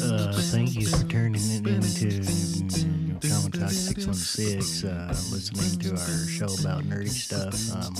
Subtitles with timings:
[0.00, 6.26] Uh, thank you for turning it into mm, Comic Talk 616, uh, listening to our
[6.26, 7.54] show about nerdy stuff.
[7.74, 7.94] Um,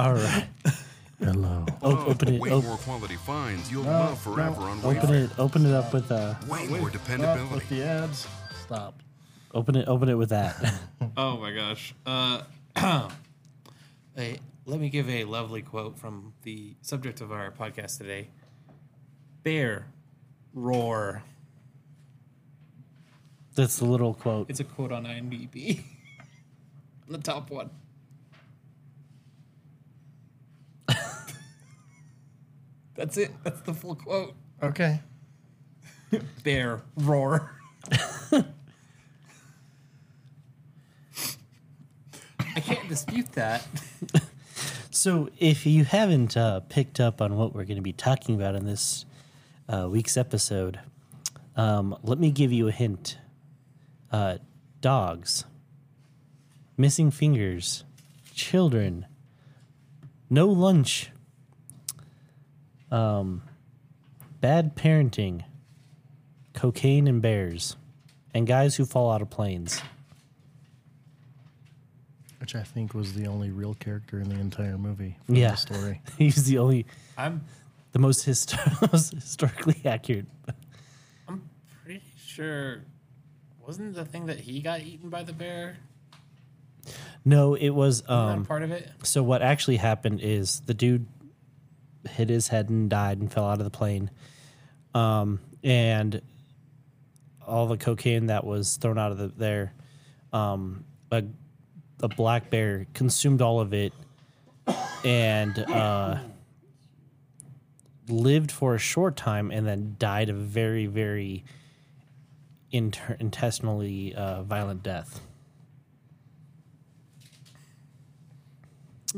[0.00, 0.48] All right.
[1.18, 1.66] Hello.
[1.82, 2.40] O- open it.
[2.40, 5.24] Way op- more quality finds you'll love forever on open Wayfair.
[5.24, 5.38] it.
[5.38, 6.34] Open it up with uh.
[6.48, 7.54] Way more Stop dependability.
[7.54, 8.26] with the ads.
[8.62, 9.02] Stop.
[9.52, 9.86] Open it.
[9.88, 10.56] Open it with that.
[11.18, 11.94] Oh my gosh.
[12.06, 12.40] Uh,
[12.76, 13.10] a,
[14.64, 18.28] let me give a lovely quote from the subject of our podcast today.
[19.42, 19.86] Bear,
[20.54, 21.22] roar.
[23.54, 24.48] That's the little quote.
[24.48, 25.82] It's a quote on IMDb.
[27.08, 27.68] the top one.
[33.00, 33.30] That's it.
[33.42, 34.34] That's the full quote.
[34.62, 35.00] Okay.
[36.44, 37.50] Bear, roar.
[42.54, 43.66] I can't dispute that.
[44.90, 48.54] So, if you haven't uh, picked up on what we're going to be talking about
[48.54, 49.06] in this
[49.66, 50.78] uh, week's episode,
[51.56, 53.16] um, let me give you a hint.
[54.12, 54.36] Uh,
[54.82, 55.46] dogs,
[56.76, 57.84] missing fingers,
[58.34, 59.06] children,
[60.28, 61.12] no lunch,
[62.90, 63.42] um,
[64.40, 65.44] bad parenting,
[66.54, 67.76] cocaine and bears,
[68.34, 69.80] and guys who fall out of planes.
[72.38, 75.16] Which I think was the only real character in the entire movie.
[75.26, 75.50] From Yeah.
[75.50, 76.00] The story.
[76.18, 76.86] He's the only,
[77.18, 77.42] I'm
[77.92, 80.26] the most, histo- most historically accurate.
[81.28, 81.42] I'm
[81.84, 82.82] pretty sure
[83.66, 85.76] wasn't the thing that he got eaten by the bear
[87.24, 88.90] No, it was um, um part of it?
[89.04, 91.06] so what actually happened is the dude
[92.08, 94.10] hit his head and died and fell out of the plane.
[94.94, 96.22] Um and
[97.46, 99.74] all the cocaine that was thrown out of the there
[100.32, 101.24] um a
[102.02, 103.92] a black bear consumed all of it
[105.04, 106.18] and uh
[108.08, 111.44] lived for a short time and then died a very very
[112.72, 115.20] inter- intestinally uh, violent death.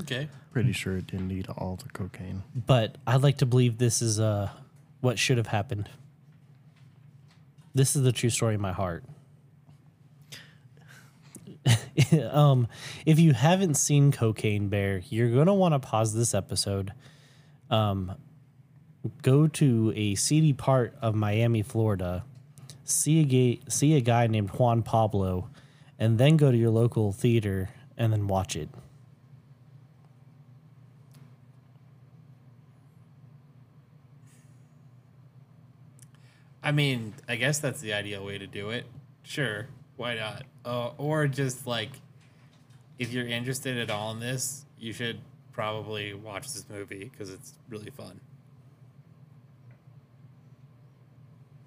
[0.00, 0.28] Okay.
[0.52, 2.42] Pretty sure it didn't eat all the cocaine.
[2.54, 4.50] but I'd like to believe this is uh,
[5.00, 5.88] what should have happened.
[7.74, 9.02] This is the true story in my heart.
[12.30, 12.68] um,
[13.06, 16.92] if you haven't seen Cocaine Bear, you're gonna want to pause this episode.
[17.70, 18.12] Um,
[19.22, 22.24] go to a seedy part of Miami, Florida,
[22.84, 25.48] see a gay, see a guy named Juan Pablo,
[25.98, 28.68] and then go to your local theater and then watch it.
[36.62, 38.84] I mean, I guess that's the ideal way to do it.
[39.24, 40.44] Sure, why not?
[40.64, 41.90] Uh, or just like,
[42.98, 45.18] if you're interested at all in this, you should
[45.52, 48.20] probably watch this movie because it's really fun.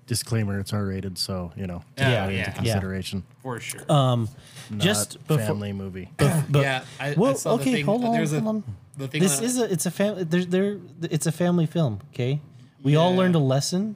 [0.08, 2.38] Disclaimer: It's R-rated, so you know, Yeah, take that yeah.
[2.38, 2.52] into Yeah.
[2.52, 3.24] consideration.
[3.42, 3.92] For sure.
[3.92, 4.30] Um,
[4.70, 6.10] Not just before, family movie.
[6.18, 7.86] but yeah, I, I well, saw the okay, thing.
[7.86, 8.64] hold on, There's a, on.
[8.98, 12.02] The thing This on- is a it's a family there there it's a family film.
[12.14, 12.40] Okay,
[12.84, 13.96] we all learned a lesson.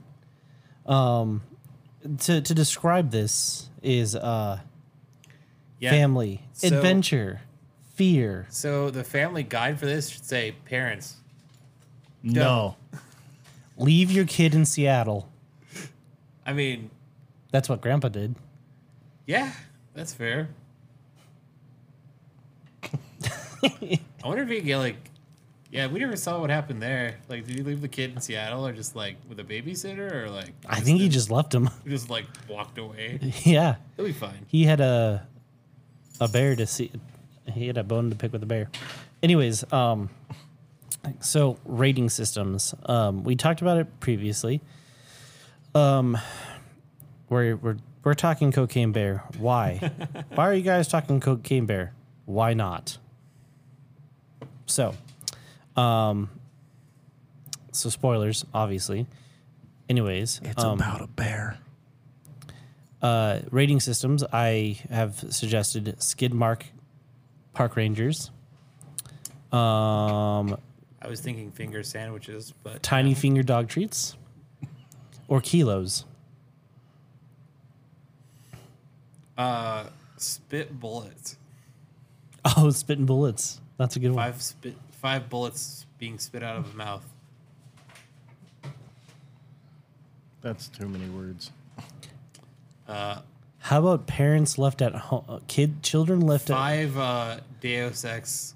[0.89, 1.43] Um,
[2.19, 4.59] to to describe this is uh
[5.79, 5.91] yeah.
[5.91, 7.41] family So- adventure,
[7.93, 8.47] fear.
[8.49, 11.15] So the family guide for this should say parents.
[12.23, 12.75] No,
[13.77, 15.29] Leave your kid in Seattle.
[16.45, 16.89] I mean,
[17.51, 18.35] That's what Grandpa did.
[19.25, 19.53] yeah,
[19.93, 20.49] that's fair.
[23.63, 25.08] I wonder if you could get like,
[25.71, 27.17] yeah, we never saw what happened there.
[27.27, 30.29] Like, did he leave the kid in Seattle or just like with a babysitter or
[30.29, 30.51] like?
[30.67, 31.69] I think he just left him.
[31.87, 33.19] just like walked away.
[33.43, 34.45] yeah, He'll be fine.
[34.47, 35.27] he had a
[36.19, 36.91] a bear to see.
[37.53, 38.69] He had a bone to pick with the bear.
[39.23, 40.09] Anyways, um,
[41.19, 42.73] So rating systems.
[42.85, 44.61] Um, we talked about it previously.
[45.75, 46.17] Um,
[47.29, 49.23] we're we're we're talking Cocaine Bear.
[49.37, 49.91] Why?
[50.33, 51.93] Why are you guys talking Cocaine Bear?
[52.25, 52.97] Why not?
[54.65, 54.93] So,
[55.79, 56.29] um,
[57.71, 59.05] so spoilers, obviously.
[59.87, 61.57] Anyways, It's um, about a bear.
[63.01, 64.23] uh, rating systems.
[64.31, 66.63] I have suggested Skidmark
[67.53, 68.29] Park Rangers.
[69.51, 70.57] Um,
[71.01, 74.15] I was thinking finger sandwiches, but tiny finger dog treats
[75.27, 76.05] or kilos.
[79.37, 79.85] uh,
[80.17, 81.37] spit bullets.
[82.57, 83.59] Oh, spitting bullets.
[83.77, 84.23] That's a good one.
[84.31, 87.05] Five spit, five bullets being spit out of a mouth.
[90.41, 91.51] That's too many words.
[92.87, 93.21] Uh,
[93.59, 95.41] How about parents left at home?
[95.47, 96.55] Kid, children left at.
[96.55, 98.55] five uh, Deus Ex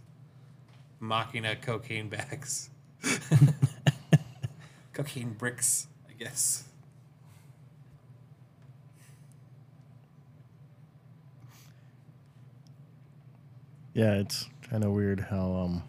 [0.99, 2.69] Machina cocaine bags.
[4.93, 6.63] cocaine bricks, I guess.
[13.93, 15.83] Yeah, it's kind of weird how um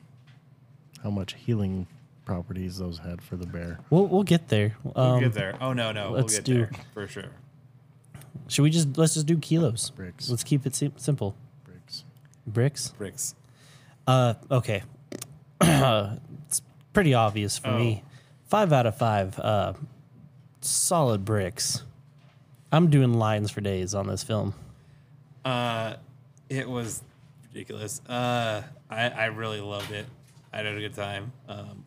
[1.04, 1.86] how much healing
[2.24, 3.78] properties those had for the bear.
[3.90, 4.74] We'll we'll get there.
[4.82, 5.56] We'll Um, get there.
[5.60, 7.26] Oh no, no, we'll let's get do- there for sure.
[8.48, 9.90] Should we just let's just do kilos?
[9.90, 10.28] Bricks.
[10.30, 11.36] Let's keep it sim- simple.
[11.64, 12.04] Bricks.
[12.46, 12.88] Bricks.
[12.98, 13.34] Bricks.
[14.06, 14.82] Uh, okay.
[15.60, 16.62] it's
[16.92, 18.02] pretty obvious for me.
[18.48, 19.38] Five out of five.
[19.38, 19.74] Uh,
[20.60, 21.82] solid bricks.
[22.72, 24.54] I'm doing lines for days on this film.
[25.44, 25.94] Uh,
[26.48, 27.02] it was
[27.48, 28.00] ridiculous.
[28.08, 30.06] Uh, I I really loved it.
[30.54, 31.32] I had a good time.
[31.48, 31.84] Um,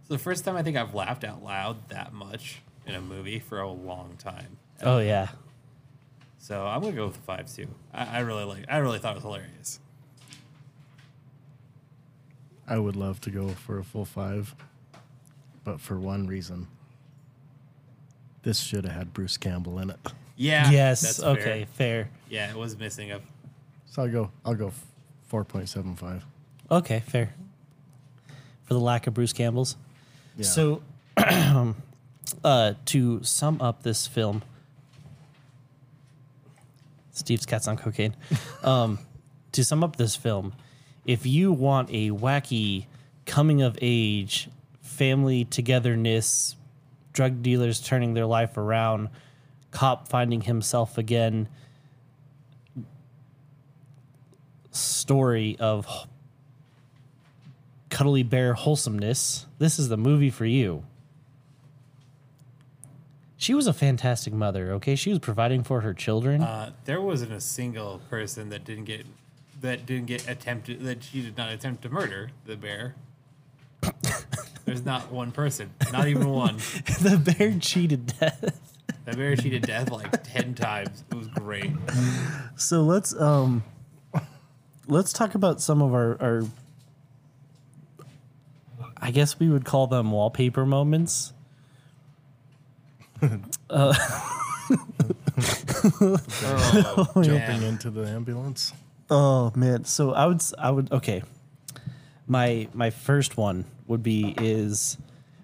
[0.00, 3.38] it's the first time I think I've laughed out loud that much in a movie
[3.38, 4.58] for a long time.
[4.82, 5.28] Oh yeah.
[6.38, 7.68] So I'm gonna go with the five too.
[7.92, 8.66] I, I really like.
[8.68, 9.80] I really thought it was hilarious.
[12.66, 14.54] I would love to go for a full five,
[15.64, 16.68] but for one reason.
[18.42, 19.98] This should have had Bruce Campbell in it.
[20.36, 20.70] Yeah.
[20.70, 21.00] yes.
[21.00, 21.66] that's Okay.
[21.72, 22.04] Fair.
[22.04, 22.10] Fair.
[22.28, 23.20] Yeah, it was missing a.
[23.86, 24.72] So I'll go I'll go
[25.26, 26.24] four point seven five.
[26.70, 27.00] Okay.
[27.06, 27.32] Fair.
[28.68, 29.76] For the lack of Bruce Campbell's.
[30.36, 30.44] Yeah.
[30.44, 30.82] So,
[32.44, 34.42] uh, to sum up this film,
[37.12, 38.14] Steve's cat's on cocaine.
[38.62, 38.98] Um,
[39.52, 40.52] to sum up this film,
[41.06, 42.84] if you want a wacky
[43.24, 44.50] coming of age,
[44.82, 46.54] family togetherness,
[47.14, 49.08] drug dealers turning their life around,
[49.70, 51.48] cop finding himself again,
[54.70, 55.86] story of
[57.98, 60.84] cuddly bear wholesomeness, this is the movie for you.
[63.36, 64.94] She was a fantastic mother, okay?
[64.94, 66.40] She was providing for her children.
[66.40, 69.04] Uh, there wasn't a single person that didn't get
[69.60, 72.94] that didn't get attempted that she did not attempt to murder the bear.
[74.64, 76.56] There's not one person, not even one.
[77.00, 78.60] the bear cheated death.
[79.06, 81.02] That bear cheated death like ten times.
[81.10, 81.72] It was great.
[82.54, 83.64] So let's um
[84.86, 86.42] let's talk about some of our, our
[89.00, 91.32] I guess we would call them wallpaper moments.
[96.50, 97.62] Oh, Jumping man.
[97.62, 98.72] into the ambulance.
[99.10, 101.22] Oh man, so I would s- I would okay.
[102.26, 104.98] My my first one would be is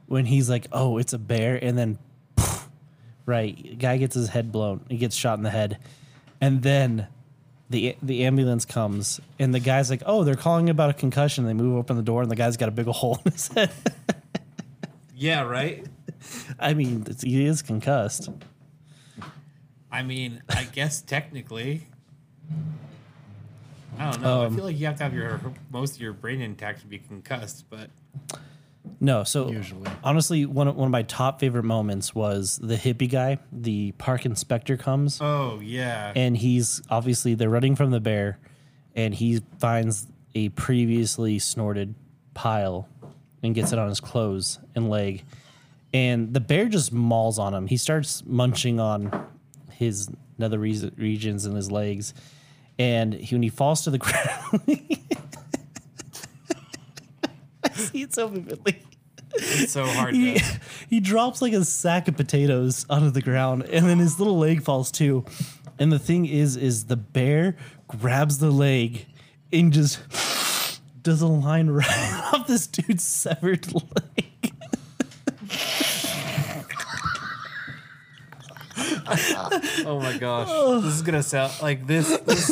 [0.06, 1.98] when he's like, "Oh, it's a bear," and then
[3.26, 4.84] right, guy gets his head blown.
[4.88, 5.78] He gets shot in the head,
[6.40, 7.06] and then
[7.70, 11.54] the the ambulance comes, and the guy's like, "Oh, they're calling about a concussion." They
[11.54, 13.70] move open the door, and the guy's got a big hole in his head.
[15.16, 15.86] Yeah, right.
[16.58, 18.28] I mean, it's, he is concussed.
[19.90, 21.86] I mean, I guess technically.
[23.96, 24.42] I don't know.
[24.42, 25.40] I um, feel like you have to have your
[25.70, 27.90] most of your brain intact to be concussed, but
[29.00, 29.90] No, so Usually.
[30.02, 33.38] honestly, one of, one of my top favorite moments was the hippie guy.
[33.52, 35.18] The park inspector comes.
[35.20, 38.38] oh yeah, and he's obviously they're running from the bear
[38.94, 41.94] and he finds a previously snorted
[42.34, 42.88] pile
[43.42, 45.24] and gets it on his clothes and leg
[45.92, 49.26] and the bear just mauls on him he starts munching on
[49.70, 52.14] his nether regions and his legs
[52.78, 55.03] and he, when he falls to the ground
[57.84, 58.82] see it so vividly
[59.36, 60.60] it's so hard he, to.
[60.90, 64.62] he drops like a sack of potatoes onto the ground and then his little leg
[64.62, 65.24] falls too
[65.78, 67.56] and the thing is is the bear
[67.88, 69.06] grabs the leg
[69.52, 70.00] and just
[71.02, 74.34] does a line right off this dude's severed leg
[79.86, 80.48] Oh my gosh,
[80.82, 82.08] this is gonna sound like this.
[82.20, 82.46] This,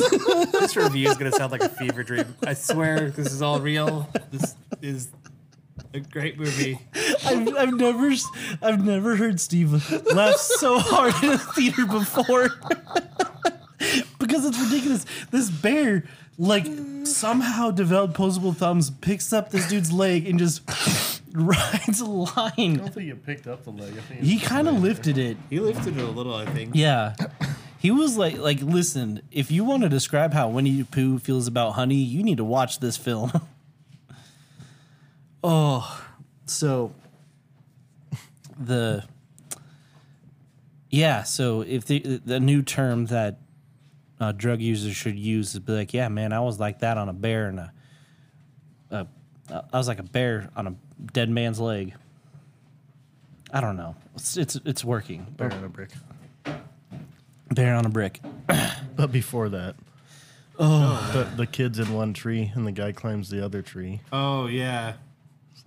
[0.52, 2.36] this review is gonna sound like a fever dream.
[2.46, 4.08] I swear, this is all real.
[4.30, 5.08] This is
[5.94, 6.78] A great movie.
[7.24, 8.28] I've, I've never s-
[8.62, 9.72] I've never heard Steve
[10.14, 12.48] laugh so hard in a theater before
[14.18, 15.04] because it's ridiculous.
[15.30, 16.04] This bear
[16.38, 16.66] like
[17.04, 20.62] somehow developed posable thumbs, picks up this dude's leg and just
[21.34, 22.30] rides a line.
[22.56, 23.92] I don't think you picked up the leg.
[23.96, 25.36] I think He kind of lifted it.
[25.50, 26.70] He lifted it a little, I think.
[26.74, 27.14] Yeah.
[27.78, 31.46] He was like, like, listen, if you want to describe how Winnie the Pooh feels
[31.48, 33.32] about honey, you need to watch this film.
[35.42, 36.04] Oh,
[36.46, 36.92] so
[38.58, 39.04] the
[40.90, 43.38] yeah, so if the the new term that
[44.20, 47.08] uh, drug users should use is be like, yeah, man, I was like that on
[47.08, 47.72] a bear and a,
[48.90, 49.06] a
[49.50, 50.74] I was like a bear on a
[51.12, 51.94] dead man's leg.
[53.52, 53.96] I don't know.
[54.14, 55.26] It's it's, it's working.
[55.36, 55.90] bear on a brick.
[57.50, 58.20] Bear on a brick.
[58.94, 59.74] But before that,
[60.58, 64.02] oh, the, the kids in one tree and the guy climbs the other tree.
[64.12, 64.94] Oh yeah.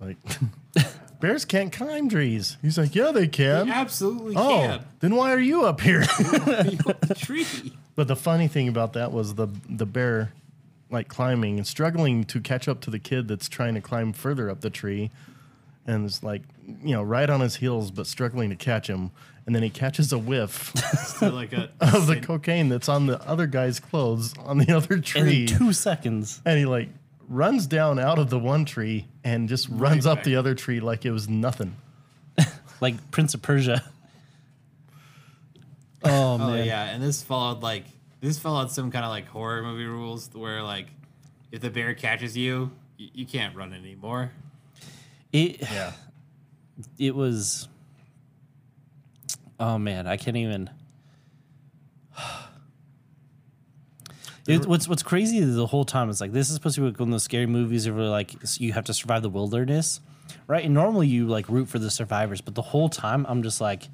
[0.76, 0.86] like
[1.20, 2.56] bears can't climb trees.
[2.62, 3.66] He's like, yeah, they can.
[3.66, 4.84] He absolutely oh, can.
[5.00, 6.00] then why are you up here?
[6.00, 7.46] the tree.
[7.94, 10.32] but the funny thing about that was the the bear,
[10.90, 14.50] like climbing and struggling to catch up to the kid that's trying to climb further
[14.50, 15.10] up the tree,
[15.86, 16.42] and it's like
[16.82, 19.10] you know right on his heels but struggling to catch him.
[19.46, 20.72] And then he catches a whiff
[21.22, 25.04] like a of the cocaine that's on the other guy's clothes on the other And
[25.04, 25.42] tree.
[25.42, 26.42] in two seconds.
[26.44, 26.88] and he like
[27.28, 30.24] runs down out of the one tree and just runs up back.
[30.24, 31.76] the other tree like it was nothing.
[32.80, 33.82] Like Prince of Persia.
[36.04, 37.84] Oh, Oh yeah, and this followed like
[38.20, 40.86] this followed some kind of like horror movie rules where like
[41.50, 44.30] if the bear catches you, you, you can't run anymore.
[45.32, 45.92] It Yeah.
[46.98, 47.68] it was
[49.58, 50.70] Oh man, I can't even
[54.48, 56.86] It, what's what's crazy is the whole time it's like this is supposed to be
[56.88, 60.00] like one of those scary movies where like you have to survive the wilderness,
[60.46, 60.64] right?
[60.64, 63.88] And normally you like root for the survivors, but the whole time I'm just like,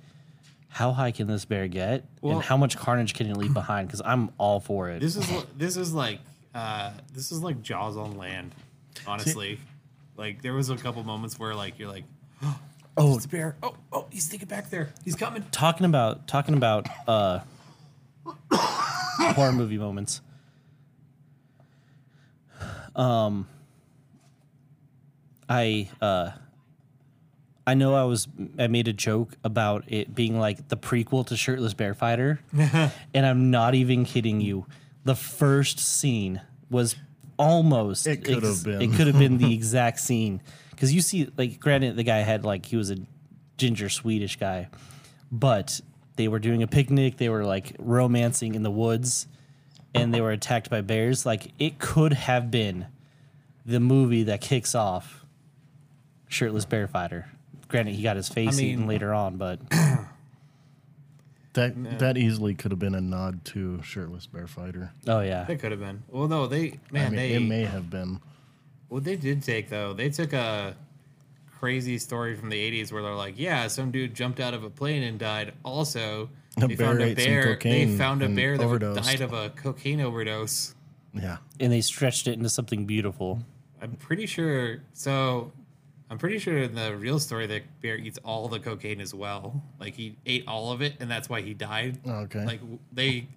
[0.69, 3.89] how high can this bear get, Well- and how much carnage can it leave behind?
[3.89, 5.01] Because I'm all for it.
[5.01, 6.21] This is this is like
[6.55, 8.55] uh this is like Jaws on land,
[9.07, 9.59] honestly.
[10.17, 12.05] like there was a couple moments where like you're like,
[12.97, 13.57] oh, it's a bear.
[13.63, 14.93] Oh oh, he's thinking back there.
[15.03, 15.45] He's coming.
[15.51, 17.41] talking about talking about uh
[18.53, 20.21] horror movie moments
[22.97, 23.47] um
[25.49, 26.31] i uh
[27.67, 31.37] i know i was i made a joke about it being like the prequel to
[31.37, 32.41] shirtless bear fighter.
[33.15, 34.67] And i'm not even kidding you.
[35.05, 36.97] The first scene was
[37.39, 38.83] almost It could have been.
[38.83, 40.41] it could have been the exact scene.
[40.71, 42.99] Because you see like granted the guy had like he was a
[43.59, 44.69] ginger swedish guy
[45.31, 45.81] but
[46.17, 47.17] they were doing a picnic.
[47.17, 49.27] They were like romancing in the woods
[49.95, 52.87] and they were attacked by bears like it could have been
[53.67, 55.25] the movie that kicks off
[56.29, 57.29] shirtless bear fighter
[57.69, 59.61] granted he got his face I eaten later on but
[61.55, 64.93] That that easily could have been a nod to shirtless bear fighter.
[65.07, 66.03] oh yeah it could have been.
[66.09, 68.21] Well, no, they man, I mean, they it may have been.
[68.89, 70.75] What they did take though, they took a
[71.63, 74.71] crazy story from the '80s where they're like, yeah, some dude jumped out of a
[74.71, 75.53] plane and died.
[75.65, 76.29] Also,
[76.61, 77.57] A they bear found a bear.
[77.63, 79.05] They found a bear that overdosed.
[79.05, 80.75] died of a cocaine overdose.
[81.15, 81.37] Yeah.
[81.61, 83.43] and they stretched it into something beautiful
[83.83, 84.79] I'm pretty sure.
[84.95, 85.53] So,
[86.11, 89.63] I'm pretty sure in the real story that bear eats all the cocaine as well.
[89.79, 91.99] Like he ate all of it, and that's why he died.
[92.07, 92.45] Oh, okay.
[92.45, 92.61] Like
[92.93, 93.29] they.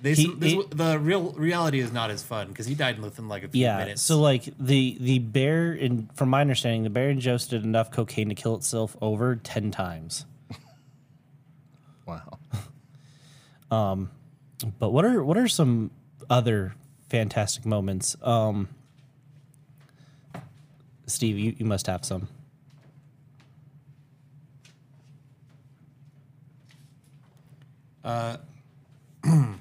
[0.00, 3.28] They, He- this, he- the real reality is not as fun because he died within
[3.28, 4.00] like a few yeah minutes.
[4.02, 8.34] so like the the bear in from my understanding the bear ingested enough cocaine to
[8.36, 10.24] kill itself over 10 times
[12.06, 12.38] Wow.
[14.78, 15.90] But what are what are some
[16.30, 16.74] other
[17.10, 18.16] fantastic moments?
[18.22, 18.68] Um,
[21.06, 22.28] Steve, you, you must have some.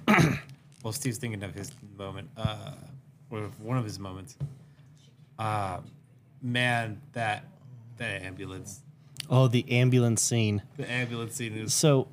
[0.84, 2.72] Well, Steve's thinking of his moment, uh,
[3.30, 4.38] or one of his moments.
[5.38, 5.80] Uh,
[6.42, 7.44] man, that
[7.98, 8.82] that ambulance,
[9.30, 10.62] Oh, the ambulance scene.
[10.78, 12.08] the ambulance scene is So,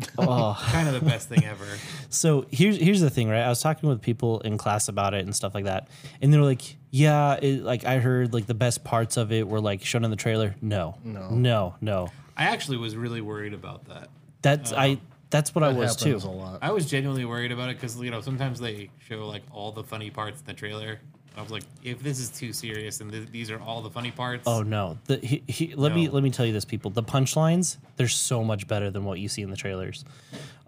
[0.18, 1.66] oh, kind of the best thing ever.
[2.10, 3.42] so here's here's the thing, right?
[3.42, 5.88] I was talking with people in class about it and stuff like that,
[6.22, 9.60] and they're like, "Yeah, it, like I heard like the best parts of it were
[9.60, 11.30] like shown in the trailer." No, No.
[11.30, 12.08] no, no.
[12.36, 14.08] I actually was really worried about that.
[14.42, 14.98] That's I.
[15.30, 16.06] That's what I was too.
[16.10, 16.58] happens a lot.
[16.62, 19.84] I was genuinely worried about it because you know sometimes they show like all the
[19.84, 20.98] funny parts in the trailer.
[21.36, 24.10] I was like, if this is too serious and th- these are all the funny
[24.10, 24.98] parts, Oh no!
[25.06, 26.12] The, he, he, let me No.
[26.14, 26.90] let me tell you this, people.
[26.90, 30.04] The punchlines they're so much better than what you see in the trailers.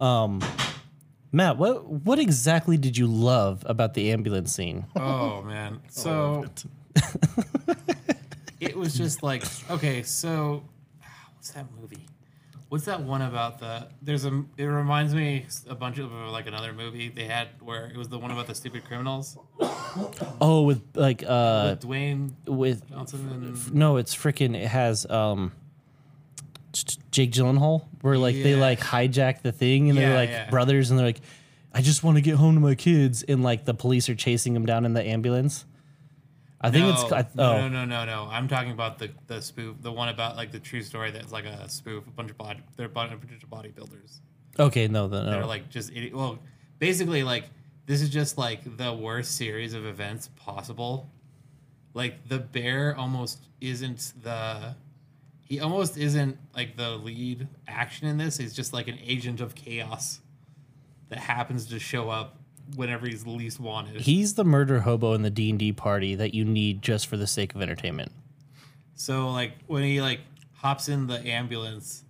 [0.00, 0.40] Um,
[1.32, 4.86] Matt, what what exactly did you love about the ambulance scene?
[4.94, 6.44] oh man, so
[8.60, 10.62] it was just like okay, so
[11.34, 12.06] what's that movie?
[12.72, 13.86] What's that one about the?
[14.00, 14.44] There's a.
[14.56, 18.18] It reminds me a bunch of like another movie they had where it was the
[18.18, 19.36] one about the stupid criminals
[20.40, 24.56] Oh, with like uh, with Dwayne with Johnson and no, it's freaking.
[24.56, 25.52] It has um,
[27.10, 28.56] Jake Gyllenhaal, where like they Yeah.
[28.60, 30.48] like hijack the thing, and they're Yeah, like yeah.
[30.48, 31.20] brothers, and they're like,
[31.74, 34.54] I just want to get home to my kids, and like the police are chasing
[34.54, 35.66] them down in the ambulance.
[36.62, 38.28] I think no, it's I, no, oh no, no, no, no.
[38.30, 41.44] I'm talking about the the spoof, the one about like the true story that's like
[41.44, 42.06] a spoof.
[42.06, 44.20] A bunch of body, they're a bunch of bodybuilders.
[44.58, 46.38] okay no no They're like just idi- well,
[46.78, 47.44] basically like
[47.86, 51.10] this is just like the worst series of events possible.
[51.94, 54.76] Like the bear almost isn't the
[55.42, 58.38] he almost isn't like the lead action in this.
[58.38, 60.20] He's just like an agent of chaos
[61.08, 62.38] that happens to show up
[62.76, 64.00] whenever he's least wanted.
[64.00, 67.16] he's the murder hobo in the D and D party that you need just for
[67.16, 68.12] the sake of entertainment.
[68.94, 70.20] So like when he like
[70.54, 72.04] hops in the ambulance,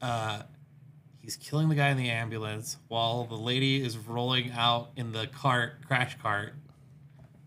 [0.00, 0.42] uh,
[1.20, 5.26] he's killing the guy in the ambulance while the lady is rolling out in the
[5.26, 6.54] cart, crash cart.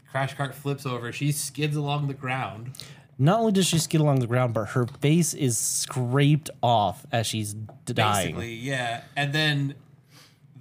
[0.10, 1.12] Crash cart flips over.
[1.12, 2.72] She skids along the ground.
[3.18, 7.28] Not only does she skid along the ground, but her face is scraped off as
[7.28, 8.36] she's dying.
[8.36, 9.04] Basically, yeah.
[9.16, 9.76] And then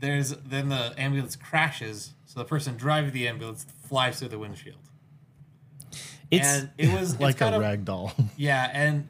[0.04, 2.12] there's then the ambulance crashes.
[2.26, 4.78] So the person driving the ambulance flies through the windshield.
[6.30, 8.12] It's and it was it's like a kind of- rag doll.
[8.36, 9.08] Yeah, and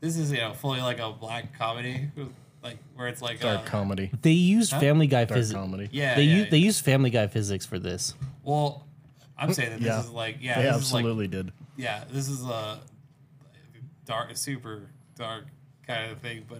[0.00, 2.10] this is you know fully like a black comedy,
[2.62, 4.10] like where it's like Dark uh, comedy.
[4.22, 5.58] they used Family Guy Dark physics.
[5.58, 5.88] comedy.
[5.92, 6.50] Yeah, they yeah, use yeah.
[6.50, 8.14] they use Family Guy physics for this.
[8.42, 8.86] Well,
[9.38, 10.00] I'm saying that this Yeah.
[10.00, 11.52] is like yeah, They this is like absolutely did.
[11.76, 12.80] yeah, this is a
[14.04, 14.82] dark, super
[15.16, 15.44] dark
[15.86, 16.58] kind of thing, but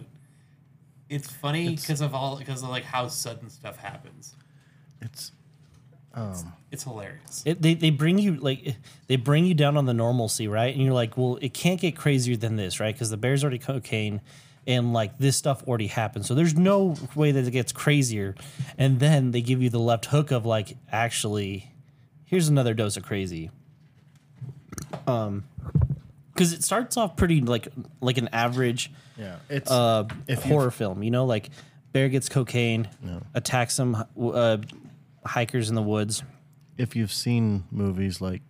[1.09, 4.35] it's funny It's- because of all because of like how sudden stuff happens.
[5.01, 5.31] It's
[6.13, 7.43] um It's hilarious.
[7.45, 8.75] It, they they bring you like
[9.07, 10.73] they bring you down on the normalcy, right?
[10.73, 12.93] And you're like, well, it can't get crazier than this, right?
[12.93, 14.21] Because the bear's already cocaine,
[14.67, 18.35] and like this stuff already happened, so there's no way that it gets crazier.
[18.77, 21.71] And then they give you the left hook of like, actually,
[22.25, 23.51] here's another dose of crazy.
[25.07, 25.43] Um,
[26.39, 27.67] because it starts off pretty like
[27.99, 29.35] like an average yeah.
[29.49, 31.03] It's uh, If horror film.
[31.03, 31.49] You know, like
[31.91, 32.87] bear gets cocaine,
[33.35, 34.57] attacks some uh,
[35.25, 36.23] hikers in the woods.
[36.77, 38.41] if you've seen movies like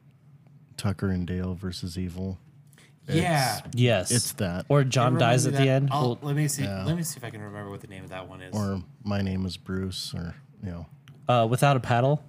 [0.78, 2.38] Tucker and Dale versus Evil,
[3.08, 3.62] yeah.
[3.74, 4.68] Yes, it's that.
[4.70, 5.90] Or John It dies at reminds me the that- end.
[5.92, 6.64] I'll- Well, let me see.
[6.66, 6.84] yeah.
[6.86, 8.54] Let me see if I can remember what the name of that one is.
[8.56, 10.86] or My Name is Bruce, or you know,
[11.28, 12.22] uh, without a paddle,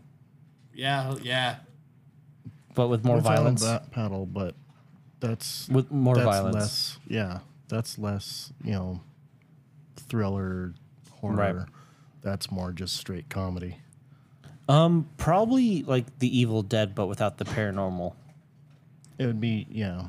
[0.72, 1.56] yeah, yeah.
[2.74, 3.62] but with more without a violence.
[3.62, 4.54] ba- paddle, but
[5.20, 6.54] that's With more that's violence.
[6.54, 8.52] Less, yeah, that's less.
[8.64, 9.00] You know,
[9.96, 10.74] thriller
[11.20, 11.34] horror.
[11.34, 11.56] Right.
[12.22, 13.76] That's more just straight comedy.
[14.68, 18.14] Um, probably like the Evil Dead, but without the paranormal.
[19.18, 20.04] It would be yeah.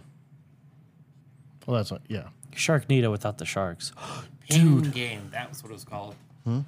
[1.65, 2.28] Well, that's what yeah.
[2.54, 3.91] Sharknado without the sharks.
[4.50, 5.30] Pain and Gain.
[5.32, 6.15] That was what it was called.
[6.43, 6.60] Hmm?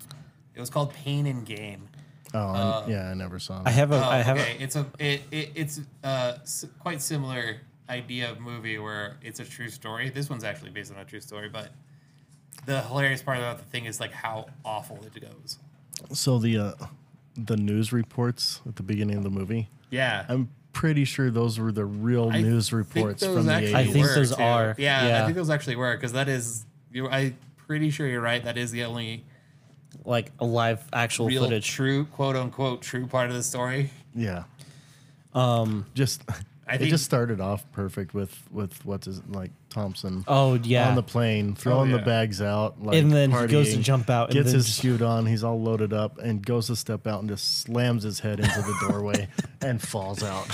[0.56, 1.90] It was called Pain and Gain.
[2.34, 3.62] Oh, I, yeah, I never saw.
[3.66, 3.96] I have a.
[3.96, 4.38] Oh, I have.
[4.38, 4.58] okay.
[4.60, 7.58] It's a it, it it's uh s- quite similar
[7.94, 10.10] idea of movie where it's a true story.
[10.10, 11.70] This one's actually based on a true story, but
[12.66, 15.60] the hilarious part about the thing is like how awful it goes.
[16.12, 16.74] So the uh,
[17.36, 19.70] the news reports at the beginning of the movie.
[19.90, 20.26] Yeah.
[20.28, 23.74] I'm pretty sure those were the real I news reports from the 80s.
[23.74, 24.44] I think were, those too.
[24.44, 25.22] are, Yeah, yeah.
[25.22, 26.66] I think those actually were because that is.
[26.92, 28.44] You, I'm pretty sure you're right.
[28.44, 29.24] That is the only
[30.06, 31.68] like a live actual real footage.
[31.68, 33.90] true quote unquote true part of the story.
[34.16, 34.44] Yeah.
[35.34, 35.86] Um.
[35.94, 36.24] Just.
[36.74, 40.24] I it think- just started off perfect with with what's his like Thompson.
[40.28, 40.90] Oh yeah.
[40.90, 41.98] On the plane, throwing yeah.
[41.98, 44.66] the bags out, like And then he goes to jump out and gets then his
[44.66, 48.04] just- suit on, he's all loaded up, and goes to step out and just slams
[48.04, 49.28] his head into the doorway
[49.62, 50.48] and falls out.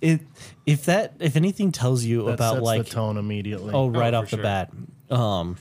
[0.00, 0.20] it
[0.66, 3.72] if that if anything tells you That about sets like the tone immediately.
[3.74, 4.42] oh right for off the sure.
[4.42, 4.72] bat
[5.10, 5.56] um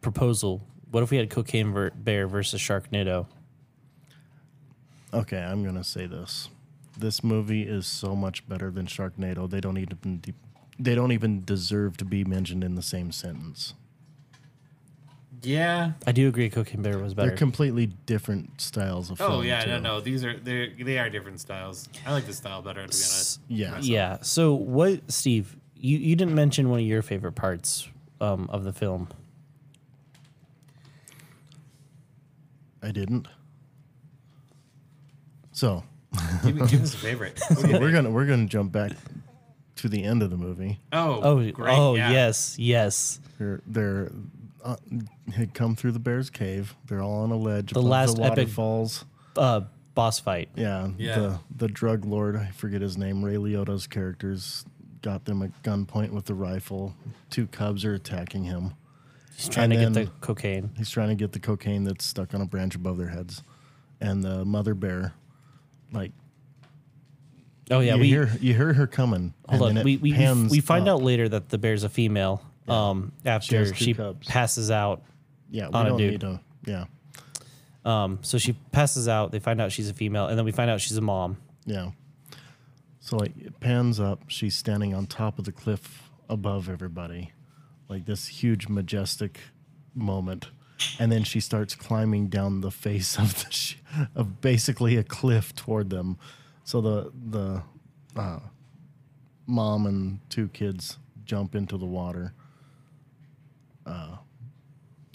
[0.00, 3.26] proposal what if we had cocaine ver- bear versus sharknado
[5.12, 6.48] Okay, I'm gonna say this.
[6.96, 9.48] This movie is so much better than Sharknado.
[9.48, 10.34] They don't even de-
[10.78, 13.74] they don't even deserve to be mentioned in the same sentence.
[15.42, 15.92] Yeah.
[16.06, 19.32] i do agree cocaine bear was better They're completely different styles of film.
[19.32, 19.82] Oh yeah, no, too.
[19.82, 20.00] no.
[20.00, 21.86] These are they they are different styles.
[22.06, 23.40] I like this style better to be honest.
[23.48, 23.78] Yeah.
[23.82, 27.88] yeah so what steve you, you didn't mention one of your favorite parts
[28.22, 29.08] um, of the film
[32.82, 33.28] I didn't.
[35.52, 35.84] So
[36.44, 37.40] Give, me- give us a favorite.
[37.62, 38.92] we're gonna we're gonna jump back
[39.76, 40.78] to the end of the movie.
[40.92, 41.76] Oh, oh great.
[41.76, 42.10] oh yeah.
[42.10, 44.10] yes yes They're they're
[44.64, 44.76] uh,
[45.34, 46.74] had come through the bear's cave.
[46.86, 49.04] They're all on a ledge The above last the epic- waterfalls.
[49.36, 49.62] uh
[49.94, 51.16] boss fight Yeah, Yeah.
[51.18, 53.24] The the drug lord, I forget his name.
[53.24, 54.64] Ray Liotta's character's
[55.02, 56.94] got them at gunpoint with the rifle.
[57.30, 58.72] Two cubs are attacking him.
[59.36, 60.70] He's trying And to get the cocaine.
[60.76, 63.42] He's trying to get the cocaine that's stuck on a branch above their heads.
[64.00, 65.12] And the mother bear,
[65.94, 66.12] like,
[67.70, 69.32] Oh yeah, you, we hear, you hear her coming.
[69.48, 69.84] hold and on.
[69.84, 70.12] We we,
[70.50, 70.94] we find up.
[70.96, 72.42] out later that the bear's a female.
[72.68, 75.02] Um, after has she, passes out.
[75.50, 76.10] Yeah, we on don't dude.
[76.12, 76.40] need to.
[76.66, 76.84] Yeah,
[77.84, 79.32] Um, so she passes out.
[79.32, 81.36] They find out she's a female, and then we find out she's a mom.
[81.66, 81.90] yeah.
[83.00, 84.22] So like it pans up.
[84.28, 87.32] She's standing on top of the cliff above everybody,
[87.88, 89.40] like this huge majestic
[89.94, 90.48] moment,
[90.98, 93.76] and then she starts climbing down the face of the sh-
[94.14, 96.18] of basically a cliff toward them.
[96.64, 97.62] So the the
[98.16, 98.40] uh,
[99.46, 102.34] mom and two kids jump into the water.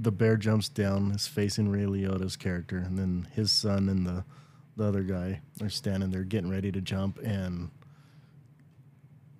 [0.00, 4.24] the bear jumps down, is facing Ray Liotta's character, and then his son and the
[4.76, 7.70] the other guy are standing there getting ready to jump, and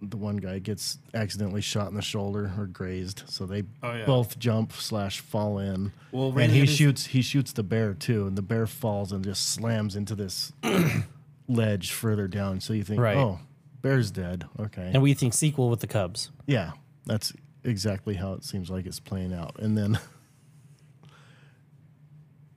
[0.00, 4.06] the one guy gets accidentally shot in the shoulder or grazed, so they Oh, yeah.
[4.06, 5.92] both jump slash fall in.
[6.12, 9.10] Well, Ray and he Liotta's- shoots he shoots the bear too, and the bear falls
[9.12, 10.52] and just slams into this
[11.48, 12.60] ledge further down.
[12.60, 13.16] So you think, Right.
[13.16, 13.40] oh,
[13.82, 14.44] bear's dead.
[14.60, 16.30] Okay, And we think sequel with the Cubs.
[16.46, 16.72] yeah,
[17.06, 17.32] that's
[17.64, 19.58] exactly how it seems like it's playing out.
[19.58, 19.98] And then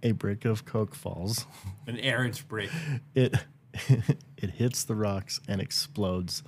[0.03, 1.45] a brick of coke falls.
[1.87, 2.69] An errant break.
[3.15, 3.35] It
[4.37, 6.43] it hits the rocks and explodes.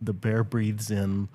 [0.00, 1.28] The bear breathes in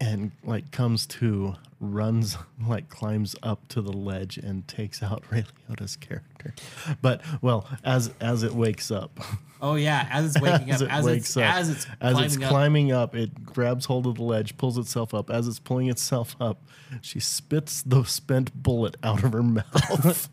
[0.00, 5.44] and like comes to, runs like climbs up to the ledge and takes out Ray
[5.68, 6.54] Liotta's character.
[7.02, 9.18] But well, as as it wakes up,
[9.60, 12.12] Oh yeah, as it's waking as up, it as wakes it's up, as it's as
[12.12, 12.48] climbing it's up.
[12.48, 15.30] climbing up, it grabs hold of the ledge, pulls itself up.
[15.30, 16.62] As it's pulling itself up,
[17.00, 20.28] she spits the spent bullet out of her mouth.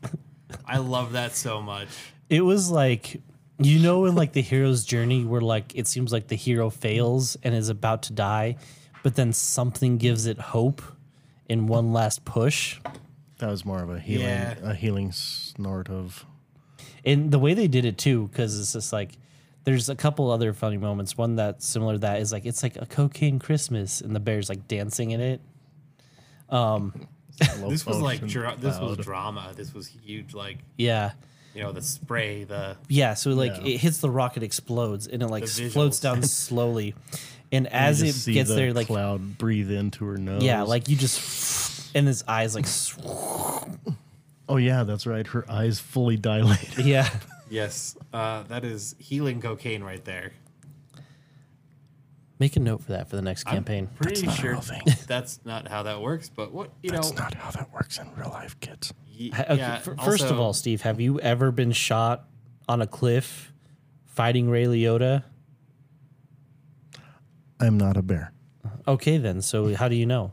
[0.65, 1.87] I love that so much.
[2.29, 3.21] It was like
[3.65, 7.35] you know in like the hero's journey where like it seems like the hero fails
[7.43, 8.57] and is about to die,
[9.03, 10.81] but then something gives it hope
[11.49, 12.79] in one last push.
[13.39, 14.55] that was more of a healing, Yeah.
[14.63, 16.25] a healing snort of.
[17.05, 19.11] And the way they did it too, because it's just like
[19.65, 21.17] there's a couple other funny moments.
[21.17, 24.47] One that's similar to that is like it's like a cocaine Christmas and the bear's
[24.49, 25.41] like dancing in it.
[26.49, 27.07] Um,
[27.39, 29.51] This was like low-function dra- this was drama.
[29.55, 30.33] This was huge.
[30.33, 31.11] Like Yeah.
[31.53, 33.73] You know the spray, the Yeah, so like Yeah.
[33.73, 36.95] it hits the rock, it explodes, and it like The floats down slowly.
[37.51, 40.43] And You as it see gets the there, like cloud breathe into her nose.
[40.43, 42.65] yeah, like you just and his eyes like
[44.49, 45.25] oh yeah, that's right.
[45.27, 46.85] Her eyes fully dilated.
[46.85, 47.09] yeah.
[47.49, 50.31] yes, uh, that is healing cocaine right there.
[52.39, 53.87] Make a note for that for the next campaign.
[53.91, 54.81] I'm pretty not a sure thing.
[55.07, 56.29] that's not how that works.
[56.29, 58.93] But what you know, that's not how that works in real life, kids.
[59.19, 62.25] Y- okay, yeah, fir- first of all, Steve, have you ever been shot
[62.67, 63.51] on a cliff
[64.05, 65.23] fighting Ray Liotta?
[67.59, 68.31] I'm not a bear.
[68.87, 69.41] Okay, then.
[69.41, 70.31] So how do you know?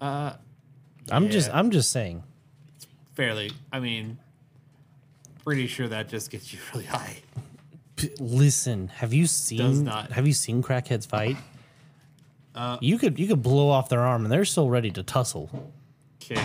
[0.00, 0.34] uh,
[1.10, 2.22] I'm just I'm just saying.
[3.14, 3.52] fairly.
[3.72, 4.18] I mean,
[5.44, 7.18] pretty sure that just gets you really high.
[7.96, 10.12] P- Listen, have you seen Does not.
[10.12, 11.36] have you seen crackheads fight?
[12.54, 15.72] Uh, you could you could blow off their arm and they're still ready to tussle.
[16.22, 16.40] Okay,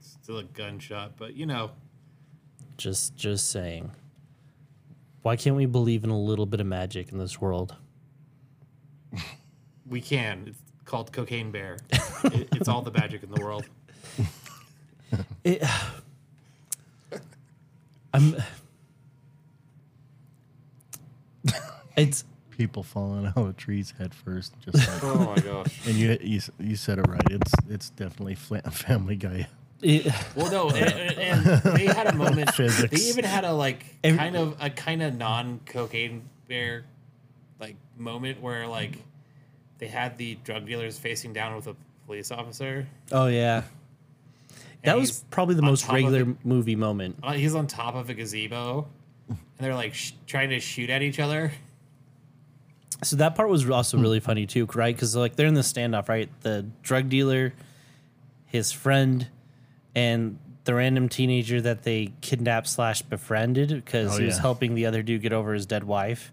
[0.00, 1.70] still a gunshot, but you know,
[2.76, 3.92] Just just saying.
[5.22, 7.76] Why can't we believe in a little bit of magic in this world?
[9.88, 10.44] we can.
[10.48, 11.78] It's called Cocaine Bear.
[12.24, 13.64] it, it's all the magic in the world.
[15.44, 15.62] It,
[18.12, 18.36] I'm.
[21.96, 22.24] It's
[22.56, 25.02] People falling out of trees head first, just like.
[25.02, 25.86] Oh my gosh.
[25.86, 27.20] and you, you you said it right.
[27.30, 29.48] It's it's definitely fla- Family Guy.
[29.82, 32.52] it, Well, no, and, and- and they had a moment.
[32.54, 32.90] Physics.
[32.90, 36.84] They even had a like Every- kind of a kind of non-cocaine bear
[37.60, 38.98] like moment where like
[39.78, 41.74] they had the drug dealers facing down with a
[42.06, 42.86] police officer.
[43.12, 43.62] oh yeah.
[44.84, 46.44] That was probably the most regular it.
[46.44, 47.16] movie moment.
[47.22, 48.86] Uh, He's on top of a gazebo,
[49.28, 51.52] and they're like sh- trying to shoot at each other.
[53.02, 54.94] So that part was also really funny too, right?
[54.94, 56.28] Because like they're in the standoff, right?
[56.42, 57.52] The drug dealer,
[58.46, 59.28] his friend,
[59.94, 64.40] and the random teenager that they kidnapped slash befriended because Oh, he was yeah.
[64.42, 66.32] helping the other dude get over his dead wife.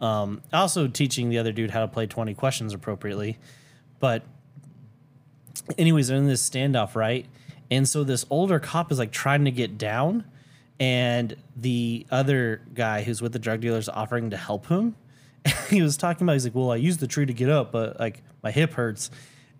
[0.00, 3.38] Um, also teaching the other dude how to play twenty questions appropriately.
[3.98, 4.22] But
[5.78, 7.26] anyways, they're in this standoff, right?
[7.70, 10.24] And so this older cop is like trying to get down,
[10.78, 14.94] and the other guy who's with the drug dealer is offering to help him.
[15.70, 17.98] he was talking about, he's like, Well, I used the tree to get up, but
[17.98, 19.10] like my hip hurts.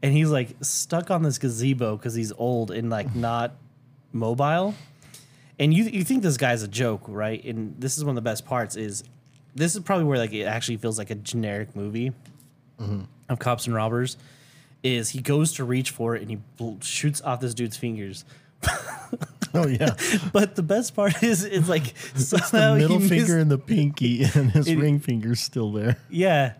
[0.02, 3.20] and he's like stuck on this gazebo because he's old and like mm-hmm.
[3.20, 3.56] not
[4.12, 4.74] mobile.
[5.58, 7.42] And you you think this guy's a joke, right?
[7.44, 9.04] And this is one of the best parts is
[9.54, 12.12] this is probably where like it actually feels like a generic movie
[12.78, 13.02] mm-hmm.
[13.28, 14.16] of cops and robbers.
[14.82, 18.24] Is he goes to reach for it and he bl- shoots off this dude's fingers.
[19.56, 19.96] Oh yeah,
[20.32, 23.58] But the best part is it's like the somehow he middle missed- finger and the
[23.58, 25.96] pinky, and his It- ring finger's still there.
[26.10, 26.54] Yeah.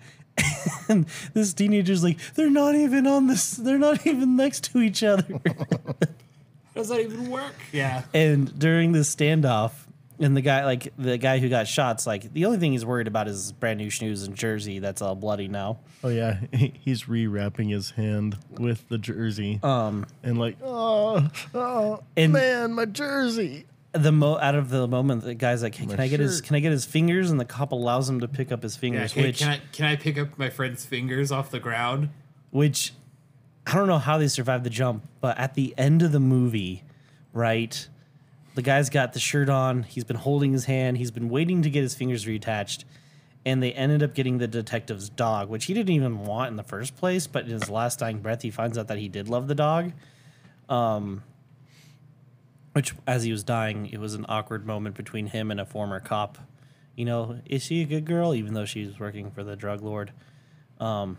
[0.89, 5.03] and this teenager's like, they're not even on this, they're not even next to each
[5.03, 5.25] other.
[6.75, 7.55] Does that even work?
[7.73, 8.03] Yeah.
[8.13, 9.73] and during this standoff,
[10.19, 13.07] and the guy, like the guy who got shot's like, the only thing he's worried
[13.07, 15.79] about is brand new shoes and jersey that's all bloody now.
[16.05, 22.33] Oh yeah, he's rewrapping his hand with the jersey, um, and like, oh, oh, And-
[22.33, 23.67] man, my jersey.
[23.93, 26.43] The mo out of the moment, the guy's like, hey, My can I get his,
[26.43, 27.31] can I get his fingers?
[27.31, 29.61] And the cop allows him to pick up his Yeah, fingers, can, which, can I
[29.73, 32.11] can I pick up my friend's fingers off the ground?
[32.51, 32.93] which
[33.67, 36.85] I don't know how they survived the jump, but at the end of the movie,
[37.33, 37.89] right?
[38.57, 39.83] The guy's got the shirt on.
[39.83, 40.97] He's been holding his hand.
[40.97, 42.85] He's been waiting to get his fingers reattached.
[43.45, 46.63] And they ended up getting the detective's dog, which he didn't even want in the
[46.63, 47.27] first place.
[47.27, 49.93] But in his last dying breath, he finds out that he did love the dog.
[50.71, 51.23] Um,
[52.73, 56.01] which, as he was dying, it was an awkward moment between him and a former
[56.01, 56.39] cop.
[56.95, 60.13] You know, is she a good girl, even though she's working for the drug lord?
[60.81, 61.19] Um,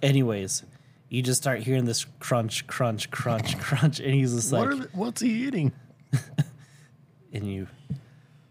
[0.00, 0.62] anyways,
[1.08, 4.74] you just start hearing this crunch, crunch, crunch, crunch, and he's just What like, are
[4.76, 5.72] the, what's he eating?
[7.32, 7.66] and you,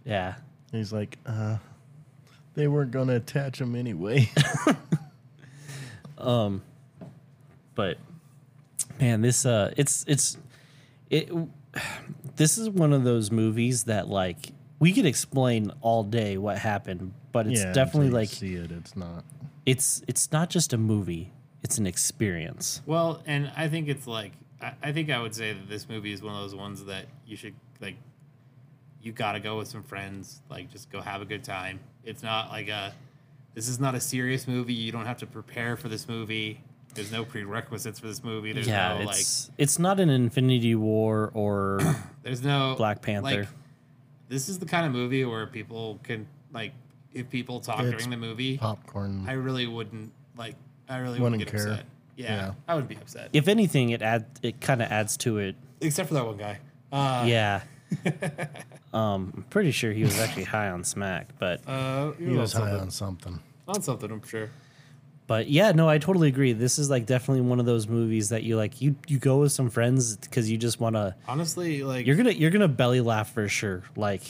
[0.03, 0.35] yeah,
[0.71, 1.57] He's like, uh,
[2.53, 4.29] they weren't gonna attach him anyway.
[6.17, 6.63] Um,
[7.75, 7.97] but
[8.99, 10.37] man, this uh, it's it's
[11.09, 11.29] it.
[12.35, 17.13] This is one of those movies that like we could explain all day what happened,
[17.31, 18.71] but it's yeah, definitely until you like see it.
[18.71, 19.23] It's not.
[19.65, 21.31] it's it's not just a movie;
[21.63, 22.81] it's an experience.
[22.85, 26.11] Well, and I think it's like I, I think I would say that this movie
[26.11, 27.95] is one of those ones that you should like.
[29.01, 30.41] You gotta go with some friends.
[30.49, 31.79] Like, just go have a good time.
[32.03, 32.93] It's not like a.
[33.53, 34.73] This is not a serious movie.
[34.73, 36.61] You don't have to prepare for this movie.
[36.93, 38.53] There's no prerequisites for this movie.
[38.53, 41.79] There's yeah, no it's it's not an Infinity War or.
[42.23, 43.21] There's no Black Panther.
[43.41, 43.47] Like,
[44.29, 46.71] this is the kind of movie where people can like.
[47.13, 49.25] If people talk It's during the movie, Popcorn.
[49.27, 50.55] I really wouldn't like.
[50.89, 51.73] I really Wouldn't wouldn't get care.
[51.73, 51.85] upset.
[52.15, 52.51] Yeah, Yeah.
[52.67, 53.29] I would be upset.
[53.33, 55.55] if anything, it add it kind of adds to it.
[55.81, 56.59] Except for that one guy.
[56.91, 57.61] Uh, yeah.
[58.93, 62.71] um, I'm pretty sure he was actually high on smack, but Uh, he was high
[62.71, 63.39] on something.
[63.67, 64.49] on something, I'm sure.
[65.27, 66.53] but yeah, no, I totally agree.
[66.53, 69.51] This is like definitely one of those movies that you like you you go with
[69.51, 71.15] some friends because you just want to.
[71.27, 73.83] Honestly, like You're gonna you're gonna belly laugh for sure.
[73.95, 74.23] Like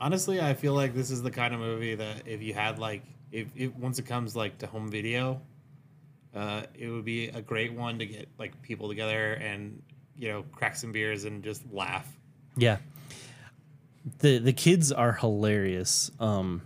[0.00, 3.02] honestly, I feel like this is the kind of movie that if you had like
[3.32, 5.40] if, if once it comes like to home video,
[6.36, 9.82] uh, it would be a great one to get like people together and
[10.16, 12.06] you know crack some beers and just laugh.
[12.56, 12.76] yeah,
[14.20, 16.10] the the kids are hilarious.
[16.20, 16.62] Um,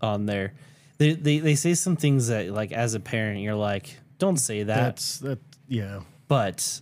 [0.00, 0.54] on there,
[0.98, 4.62] they they they say some things that like as a parent you're like don't say
[4.62, 4.76] that.
[4.76, 5.38] That's that.
[5.68, 6.00] Yeah.
[6.28, 6.80] but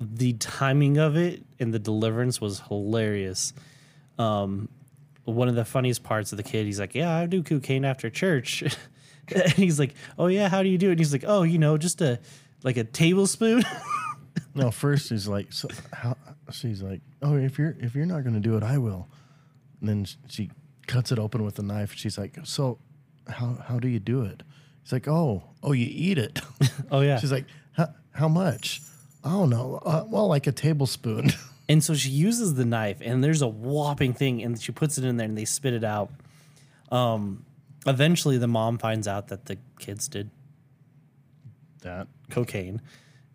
[0.00, 3.52] the timing of it and the deliverance was hilarious.
[4.18, 4.68] Um,
[5.24, 8.10] one of the funniest parts of the kid, he's like, "Yeah, I do cocaine after
[8.10, 8.64] church,"
[9.34, 11.58] and he's like, "Oh yeah, how do you do it?" And he's like, "Oh, you
[11.58, 12.20] know, just a
[12.62, 13.64] like a tablespoon."
[14.54, 16.16] No, first he's like, so how?
[16.50, 19.08] She's like, oh, if you're if you're not gonna do it, I will.
[19.80, 20.50] And then she
[20.86, 21.94] cuts it open with a knife.
[21.94, 22.78] She's like, so
[23.28, 24.42] how how do you do it?
[24.82, 26.40] He's like, oh, oh, you eat it.
[26.90, 27.20] oh yeah.
[27.20, 28.82] She's like, how, how much?
[29.22, 31.32] Oh no, uh, well, like a tablespoon.
[31.68, 35.04] And so she uses the knife, and there's a whopping thing, and she puts it
[35.04, 36.10] in there, and they spit it out.
[36.90, 37.44] Um,
[37.86, 40.30] eventually, the mom finds out that the kids did
[41.82, 42.80] that cocaine.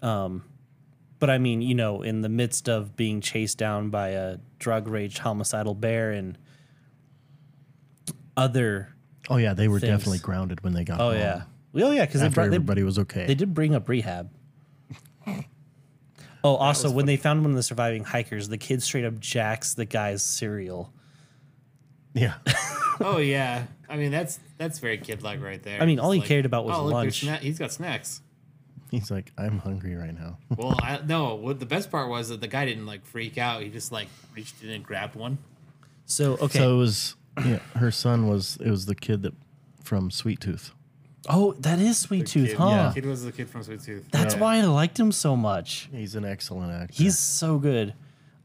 [0.02, 0.44] Um,
[1.20, 4.88] but I mean, you know, in the midst of being chased down by a drug
[4.88, 6.38] raged homicidal bear and
[8.36, 8.90] other.
[9.30, 9.92] Oh yeah, they were Things.
[9.92, 11.20] definitely grounded when they got Oh home.
[11.20, 11.44] yeah,
[11.76, 13.26] oh yeah, because brought- they, everybody was okay.
[13.26, 14.30] they did bring up rehab.
[16.46, 19.76] Oh, also, when they found one of the surviving hikers, the kid straight up jacks
[19.76, 20.92] the guy's cereal.
[22.14, 22.34] yeah.
[23.02, 25.82] oh yeah, I mean that's that's very kid like right there.
[25.82, 27.26] I mean, all It's he cared about was oh, look, lunch.
[27.26, 28.22] sna- he's got snacks.
[28.92, 30.38] He's like, I'm hungry right now.
[30.58, 31.34] Well, I, no.
[31.36, 33.64] What the best part was that the guy didn't like freak out.
[33.64, 35.40] He just like reached in and grabbed one.
[36.06, 39.34] So okay, So it was yeah, her son was it was the kid that
[39.84, 40.72] from Sweet Tooth.
[41.28, 42.68] oh, that is Sweet Tooth, Kid, huh?
[42.70, 42.92] Yeah.
[42.94, 44.06] Kid was the kid from Sweet Tooth.
[44.12, 44.40] That's Yeah.
[44.42, 45.90] why I liked him so much.
[45.92, 46.94] He's an excellent actor.
[46.94, 47.94] He's so good.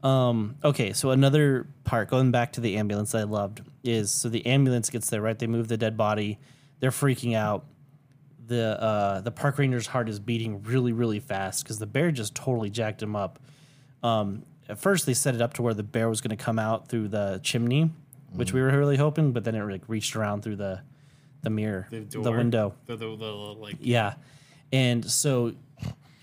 [0.03, 4.29] Um, okay, so another part, going back to the ambulance that I loved, is so
[4.29, 5.37] the ambulance gets there, right?
[5.37, 6.39] They move the dead body.
[6.79, 7.65] They're freaking out.
[8.47, 12.33] the uh, the park ranger's heart is beating really really fast because the bear just
[12.35, 13.39] totally jacked him up.
[14.01, 16.59] Um, at first, they set it up to where the bear was going to come
[16.59, 17.91] out through the chimney,
[18.33, 20.81] which we were really hoping, but then it like reached around through the
[21.41, 22.75] the mirror, The, the, door, window.
[22.85, 24.15] The, the, the, like Yeah.
[24.71, 25.53] And so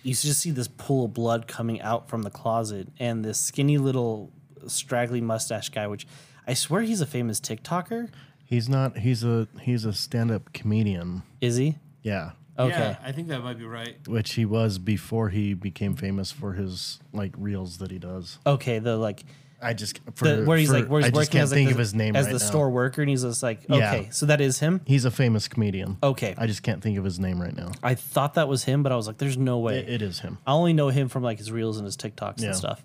[0.06, 3.76] you just see this pool of blood coming out from the closet and this skinny
[3.76, 4.32] little
[4.66, 6.06] straggly mustache guy, which
[6.46, 8.10] I swear he's a famous TikToker.
[8.44, 8.98] He's not.
[8.98, 11.22] He's a he's a stand up comedian.
[11.40, 11.76] Is he?
[12.02, 12.70] Yeah, Okay.
[12.70, 13.96] Yeah, I think that might be right.
[14.06, 18.38] which he was before he became famous for his like reels that he does.
[18.46, 18.78] Okay.
[18.78, 19.24] The like
[19.62, 21.56] I just for, the, where he's for- like where he's I working can't as like
[21.56, 22.44] think the, of his name as right the now.
[22.44, 23.76] store worker and he's just like Yeah.
[23.76, 24.80] okay, so that is him.
[24.84, 25.96] He's a famous comedian.
[26.02, 26.34] Okay.
[26.36, 27.72] I just can't think of his name right now.
[27.82, 29.78] I thought that was him, but I was like, there's no way.
[29.78, 30.38] It, it is him.
[30.46, 32.48] I only know him from like his reels and his TikToks Yeah.
[32.48, 32.84] and stuff.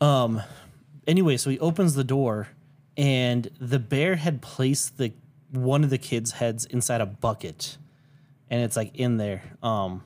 [0.00, 0.40] Um
[1.06, 2.48] anyway, so he opens the door
[2.96, 5.12] and the bear had placed the
[5.50, 7.76] one of the kids' heads inside a bucket.
[8.50, 9.42] And it's like in there.
[9.62, 10.02] Um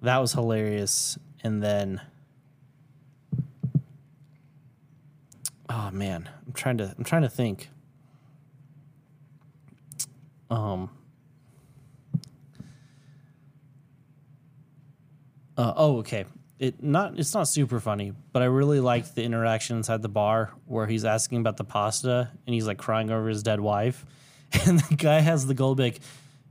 [0.00, 1.18] that was hilarious.
[1.42, 2.00] And then
[5.68, 7.68] Oh man, I'm trying to I'm trying to think.
[10.50, 10.90] Um
[15.58, 16.24] Uh, oh, okay.
[16.60, 20.52] It not it's not super funny, but I really liked the interaction inside the bar
[20.66, 24.06] where he's asking about the pasta and he's like crying over his dead wife,
[24.66, 26.00] and the guy has the gold like,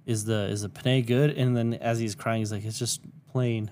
[0.06, 1.32] is the is the penne good?
[1.32, 3.02] And then as he's crying, he's like, it's just
[3.32, 3.72] plain.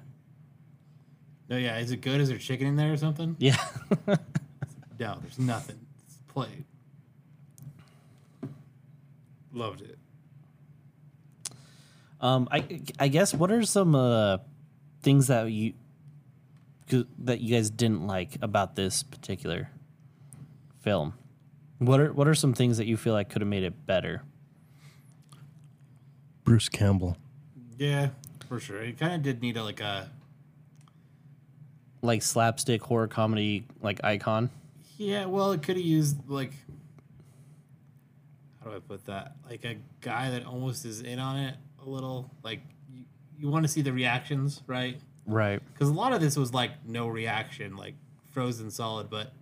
[1.50, 2.20] No, yeah, is it good?
[2.22, 3.36] Is there chicken in there or something?
[3.40, 3.58] Yeah,
[5.00, 5.80] No, there's nothing.
[6.06, 6.66] It's plain.
[9.54, 9.98] Loved it.
[12.22, 14.38] um, I I guess what are some uh
[15.02, 15.74] things that you
[17.20, 19.70] that you guys didn't like about this particular
[20.82, 21.14] film?
[21.80, 24.24] What are what are some things that you feel like could have made it better?
[26.44, 27.18] Bruce Campbell.
[27.78, 28.10] Yeah,
[28.48, 28.82] for sure.
[28.82, 30.10] It kind of did need a like a
[32.02, 34.50] like slapstick horror comedy like icon.
[34.98, 35.26] Yeah.
[35.26, 36.54] Well, it could have used like
[38.66, 39.36] how do I put that?
[39.48, 41.56] Like a guy that almost is in on it
[41.86, 42.32] a little.
[42.44, 43.06] Like you,
[43.38, 45.00] you want to see the reactions, right?
[45.28, 45.62] Right.
[45.72, 47.94] Because a lot of this was like no reaction, like
[48.32, 49.10] frozen solid.
[49.10, 49.34] But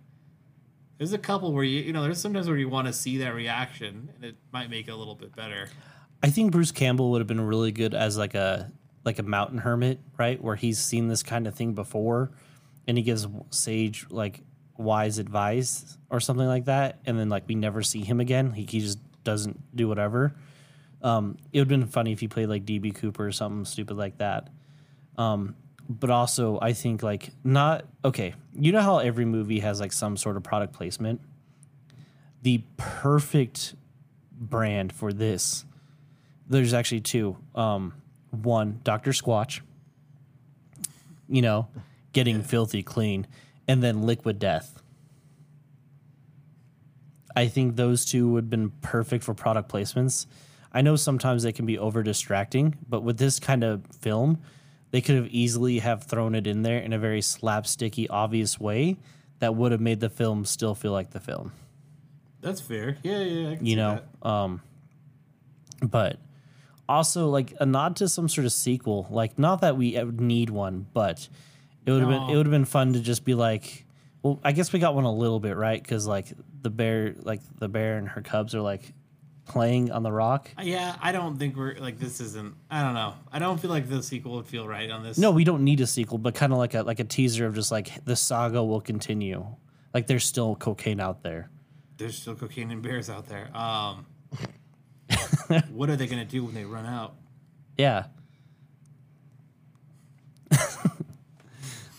[0.98, 3.34] there's a couple where you you know there's sometimes where you want to see that
[3.34, 5.68] reaction, and it might make it a little bit better.
[6.22, 8.70] I think Bruce Campbell would have been really good as like a
[9.04, 10.42] like a mountain hermit, right?
[10.42, 12.30] Where he's seen this kind of thing before
[12.86, 14.40] and he gives sage like
[14.76, 18.52] wise advice or something like that and then like we never see him again.
[18.52, 20.34] He, he just doesn't do whatever.
[21.02, 23.96] Um, it would have been funny if he played like DB Cooper or something stupid
[23.96, 24.48] like that.
[25.18, 25.54] Um,
[25.88, 28.34] but also I think like not okay.
[28.54, 31.20] You know how every movie has like some sort of product placement.
[32.42, 33.74] The perfect
[34.32, 35.64] brand for this.
[36.48, 37.36] There's actually two.
[37.54, 37.94] Um,
[38.30, 39.60] one, Doctor Squatch.
[41.28, 41.68] You know,
[42.12, 43.26] getting filthy clean,
[43.68, 44.82] and then Liquid Death.
[47.36, 50.26] I think those two would have been perfect for product placements.
[50.72, 54.40] I know sometimes they can be over distracting, but with this kind of film,
[54.90, 58.98] they could have easily have thrown it in there in a very slapsticky, obvious way
[59.40, 61.52] that would have made the film still feel like the film.
[62.40, 62.98] That's fair.
[63.02, 63.56] Yeah, yeah.
[63.60, 64.62] You know, um,
[65.82, 66.18] but
[66.88, 69.06] also like a nod to some sort of sequel.
[69.10, 71.28] Like not that we need one, but
[71.86, 73.84] it would have been it would have been fun to just be like,
[74.22, 77.40] well, I guess we got one a little bit right because like the bear, like
[77.58, 78.92] the bear and her cubs are like
[79.46, 80.50] playing on the rock.
[80.58, 82.54] Uh, Yeah, I don't think we're like this isn't.
[82.70, 83.14] I don't know.
[83.30, 85.18] I don't feel like the sequel would feel right on this.
[85.18, 87.54] No, we don't need a sequel, but kind of like a like a teaser of
[87.54, 89.44] just like the saga will continue.
[89.92, 91.50] Like there's still cocaine out there.
[91.98, 93.54] there's still cocaine and bears out there.
[93.56, 94.06] Um,
[95.70, 97.14] what are they gonna do when they run out?
[97.76, 98.06] Yeah.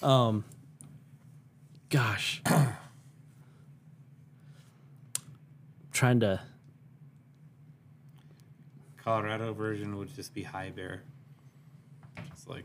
[0.05, 0.43] Um
[1.89, 2.41] gosh.
[5.91, 6.39] trying to
[9.03, 11.03] Colorado version would just be high bear.
[12.31, 12.63] It's like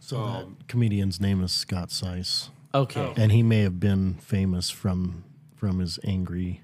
[0.00, 3.00] So Um, that comedian's name is Scott Seiss, Okay.
[3.00, 3.14] Oh.
[3.16, 5.24] and he may have been famous from
[5.56, 6.62] from his angry,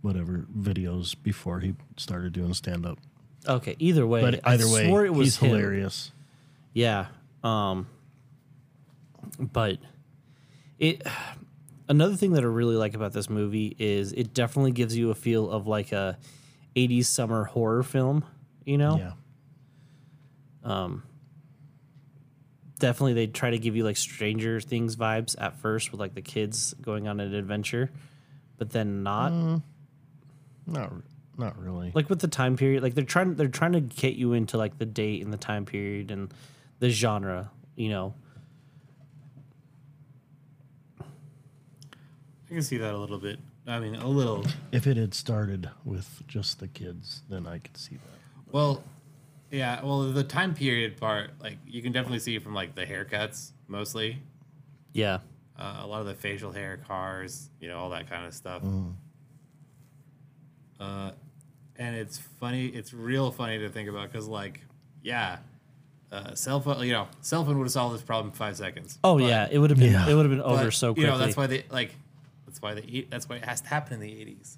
[0.00, 2.98] whatever videos before he started doing stand up.
[3.46, 3.76] Okay.
[3.78, 4.22] Either way.
[4.22, 5.50] But I either way, swore it was he's him.
[5.50, 6.12] hilarious.
[6.72, 7.06] Yeah.
[7.44, 7.88] Um
[9.38, 9.78] but
[10.78, 11.02] it
[11.88, 15.14] another thing that I really like about this movie is it definitely gives you a
[15.14, 16.18] feel of like a
[16.76, 18.24] 80s summer horror film,
[18.64, 18.98] you know?
[18.98, 19.12] Yeah.
[20.64, 21.02] Um,
[22.78, 26.22] definitely they try to give you like Stranger Things vibes at first with like the
[26.22, 27.90] kids going on an adventure,
[28.56, 29.32] but then not.
[29.32, 29.62] Mm,
[30.66, 30.92] not,
[31.38, 31.92] Not really.
[31.94, 34.76] like with the time period like they're trying they're trying to get you into like
[34.76, 36.32] the date and the time period and
[36.78, 38.12] the genre you know
[42.50, 43.38] I can see that a little bit.
[43.66, 44.46] I mean, a little.
[44.72, 48.52] if it had started with just the kids, then I could see that.
[48.52, 48.82] Well,
[49.50, 49.82] yeah.
[49.84, 54.18] Well, the time period part, like you can definitely see from like the haircuts mostly.
[54.94, 55.18] yeah
[55.58, 58.62] Uh, a lot of the facial hair, cars, you know, all that kind of stuff.
[60.80, 61.10] Uh,
[61.76, 62.66] and it's funny.
[62.66, 64.60] It's real funny to think about because, like,
[65.02, 65.38] yeah,
[66.12, 66.84] uh, cell phone.
[66.86, 68.98] You know, cell phone would have solved this problem in five seconds.
[69.04, 70.08] oh But- yeah it would have been Yeah.
[70.08, 71.94] it would have been but, over so You quickly know, that's why they like.
[72.48, 73.06] That's why they.
[73.10, 74.56] That's why it has to happen in the eighties.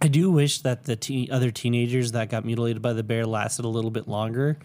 [0.00, 3.64] I do wish that the te- other teenagers that got mutilated by the bear lasted
[3.64, 4.58] a little bit longer.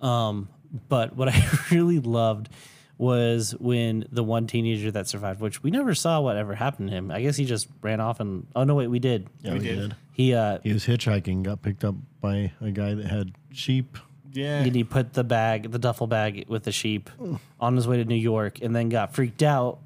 [0.00, 0.48] Um,
[0.88, 2.48] but what I really loved
[2.96, 7.10] was when the one teenager that survived, which we never saw whatever happened to him.
[7.10, 9.26] I guess he just ran off and oh no, wait, we did.
[9.42, 9.76] Yeah, We we did.
[9.80, 9.96] did.
[10.12, 13.98] He uh, He was hitchhiking, got picked up by a guy that had sheep.
[14.32, 14.60] Yeah.
[14.62, 17.10] and he put the bag, the duffel bag with the sheep,
[17.58, 19.80] on his way to New York, and then got freaked out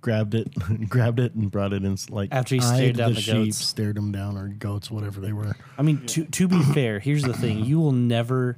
[0.00, 0.52] grabbed it,
[0.88, 1.96] grabbed it, and brought it in.
[2.10, 3.58] Like After he stared down the, the sheep, goats.
[3.58, 5.56] stared them down, or goats, whatever they were.
[5.76, 8.56] I mean, to to be fair, here's the thing: you will never,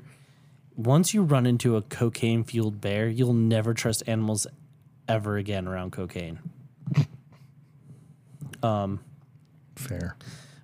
[0.77, 4.47] once you run into a cocaine fueled bear, you'll never trust animals
[5.09, 6.39] ever again around cocaine.
[8.63, 9.01] um,
[9.77, 10.17] Fair.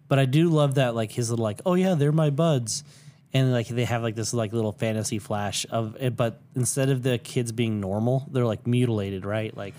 [0.08, 2.84] But I do love that, like his little, like, oh yeah, they're my buds,
[3.32, 6.16] and like they have like this like little fantasy flash of it.
[6.16, 9.56] But instead of the kids being normal, they're like mutilated, right?
[9.56, 9.74] Like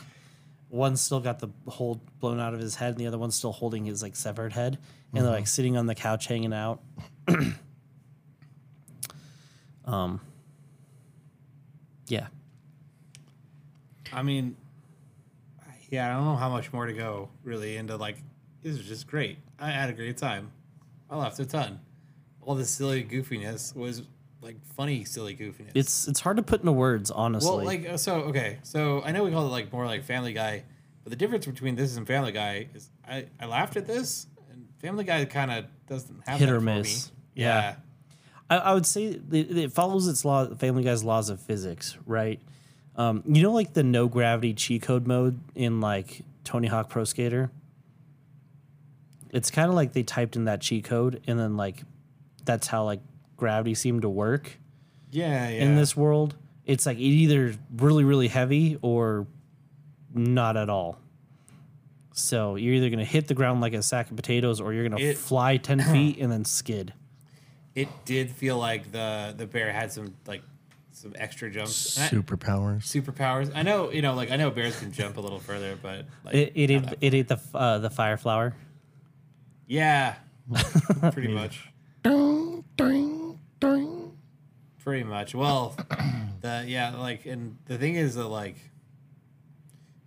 [0.69, 3.51] one's still got the hole blown out of his head, and the other one's still
[3.51, 4.77] holding his like severed head,
[5.13, 6.81] and they're like sitting on the couch hanging out.
[9.85, 10.21] um.
[12.07, 12.27] Yeah.
[14.13, 14.55] I mean,
[15.89, 18.17] yeah, I don't know how much more to go really into like.
[18.63, 19.37] This is just great.
[19.59, 20.51] I had a great time.
[21.09, 21.79] I laughed a ton.
[22.41, 24.03] All the silly goofiness was
[24.41, 25.71] like funny, silly goofiness.
[25.75, 27.49] It's it's hard to put into words, honestly.
[27.49, 28.15] well, like so.
[28.21, 30.63] Okay, so I know we call it like more like Family Guy,
[31.03, 34.67] but the difference between this and Family Guy is I I laughed at this, and
[34.79, 37.11] Family Guy kind of doesn't have Hit that or miss.
[37.33, 37.45] Yeah.
[37.45, 37.75] Yeah.
[38.49, 42.39] I, I would say it, it follows its law, Family Guy's laws of physics, right?
[42.95, 47.03] Um, you know, like the no gravity cheat code mode in like Tony Hawk Pro
[47.03, 47.51] Skater.
[49.31, 51.83] It's kind of like they typed in that cheat code, and then like
[52.45, 53.01] that's how like
[53.37, 54.57] gravity seemed to work
[55.11, 55.63] Yeah, yeah.
[55.63, 56.35] in this world.
[56.65, 59.25] It's like it either really really heavy or
[60.13, 60.99] not at all.
[62.13, 65.01] So you're either gonna hit the ground like a sack of potatoes, or you're gonna
[65.01, 66.93] It- fly ten feet and then skid.
[67.75, 70.41] it did feel like the the bear had some like
[70.91, 71.95] some extra jumps.
[71.97, 72.81] And I- Superpowers.
[72.81, 73.51] superpowers.
[73.53, 76.33] I know, you know, like I know bears can jump a little further, but like,
[76.33, 78.55] It it ate, it ate the uh, the fire flower.
[79.67, 80.15] yeah,
[81.11, 81.69] pretty much,
[82.03, 83.26] Ding, ding,
[83.59, 84.17] ding.
[84.83, 85.33] pretty much.
[85.35, 85.75] Well,
[86.41, 88.55] the yeah, like, and the thing is that like,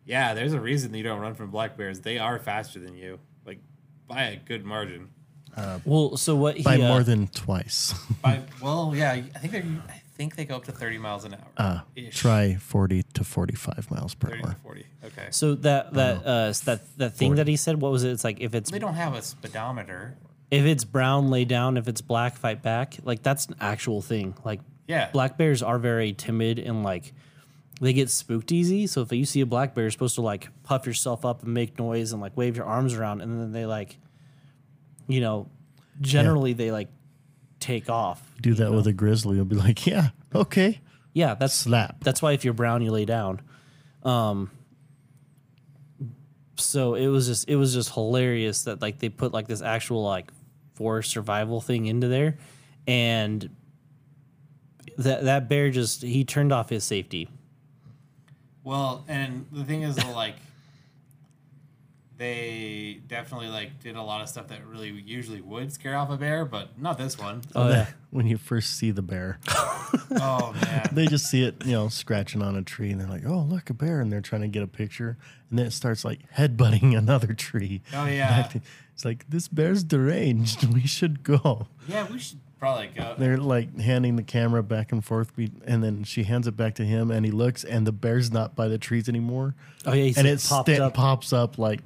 [0.04, 2.00] yeah, there's a reason that you don't run from black bears.
[2.00, 3.58] They are faster than you, like
[4.08, 5.10] by a good margin.
[5.84, 7.92] Well, so what he By uh, more than twice.
[8.22, 9.58] By well, yeah, I think they
[9.92, 11.48] I think they go up to thirty miles an hour.
[11.56, 11.80] Uh,
[12.10, 14.56] try 40 to 45 miles per thirty to hour.
[14.62, 14.86] forty.
[15.04, 15.26] Okay.
[15.30, 18.10] so that that uh that that thing that he said what was it?
[18.10, 20.16] It's like if it's They don't have a speedometer.
[20.50, 22.96] If it's brown lay down, if it's black fight back.
[23.02, 24.34] Like that's an actual thing.
[24.44, 25.10] Like Yeah.
[25.12, 27.12] black bears are very timid and like
[27.80, 28.86] they get spooked easy.
[28.86, 31.54] So if you see a black bear, you're supposed to like puff yourself up and
[31.54, 33.96] make noise and like wave your arms around, and then they like,
[35.08, 35.48] you know,
[36.00, 36.88] generally they like
[37.58, 38.22] take off.
[38.40, 39.36] Do that with a grizzly.
[39.36, 40.80] You'll be like, yeah, okay.
[41.14, 42.04] Yeah, that's Slap.
[42.04, 43.40] That's why if you're brown, you lay down.
[44.02, 44.50] Um,
[46.56, 50.02] so it was just it was just hilarious that like they put like this actual
[50.04, 50.30] like
[50.80, 52.38] forest survival thing into there,
[52.86, 53.50] and
[54.96, 57.28] that that bear just he turned off his safety.
[58.64, 60.36] Well, and the thing is, like,
[62.16, 66.16] they definitely like did a lot of stuff that really usually would scare off a
[66.16, 67.42] bear, but not this one.
[67.54, 69.38] Oh yeah, When you first see the bear,
[70.12, 73.26] Oh man, they just see it, you know, scratching on a tree, and they're like,
[73.26, 75.18] "Oh, look, a bear!" And they're trying to get a picture,
[75.50, 77.82] and then it starts like headbutting another tree.
[77.94, 78.48] Oh, yeah.
[79.00, 80.64] It's like this bear's deranged.
[80.74, 81.68] We should go.
[81.88, 83.14] yeah, we should probably go.
[83.18, 86.74] They're like handing the camera back and forth, be- and then she hands it back
[86.74, 89.54] to him, and he looks, and the bear's not by the trees anymore,
[89.86, 90.94] oh yeah, he and said it popped sta- up.
[90.94, 91.80] pops up like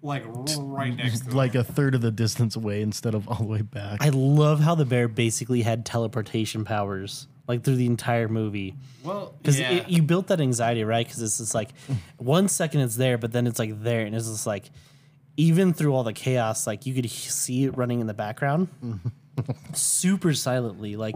[0.00, 1.62] Like right next to like him.
[1.62, 4.00] a third of the distance away instead of all the way back.
[4.00, 8.74] I love how the bear basically had teleportation powers like through the entire movie.
[9.02, 9.84] well, Because yeah.
[9.88, 11.04] you built that anxiety, right?
[11.06, 11.70] Because it's just like
[12.18, 14.70] one second it's there, but then it's like there, and it's just like
[15.38, 18.68] even through all the chaos, like you could see it running in the background,
[19.72, 20.96] super silently.
[20.96, 21.14] Like,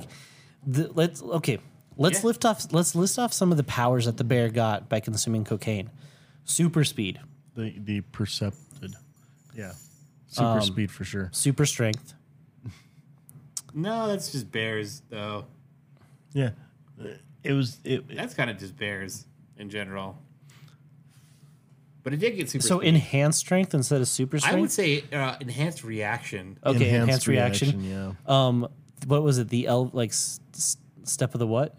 [0.67, 1.59] the, let's okay,
[1.97, 2.27] let's Yeah.
[2.29, 2.73] lift off.
[2.73, 5.91] Let's list off some of the powers that the bear got by consuming cocaine.
[6.45, 7.21] Super speed,
[7.57, 8.95] The the percepted.
[9.55, 9.73] Yeah.
[10.29, 11.29] Super Um, speed for sure.
[11.33, 12.15] super strength,
[13.75, 15.45] No, that's just bears, though.
[16.33, 16.51] Yeah.
[17.43, 19.27] It was it, That's kind of just bears
[19.59, 20.17] in general.
[22.03, 22.63] But it did get super.
[22.67, 22.89] so speed.
[22.89, 24.57] enhanced strength instead of super strength.
[24.57, 26.59] I would say uh, enhanced reaction.
[26.65, 27.85] okay, enhanced, reaction.
[27.85, 28.13] Yeah.
[28.27, 28.69] Um,
[29.07, 29.49] what was it?
[29.49, 31.77] The L like s- s- step of the what?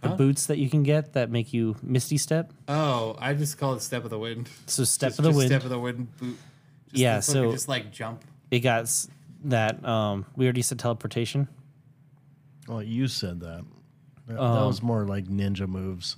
[0.00, 0.16] The Huh?
[0.16, 2.52] boots that you can get that make you misty step.
[2.66, 4.48] Oh, I just call it step of the wind.
[4.66, 5.48] So step Just- of the just wind.
[5.50, 6.36] Step of the wind boot.
[6.88, 8.24] Just Yeah, so it just like jump.
[8.50, 9.08] it got s-
[9.44, 9.84] that.
[9.86, 11.46] Um, we already said teleportation.
[12.68, 13.64] Oh, you said that.
[14.26, 16.16] That, that Um, was more like ninja moves.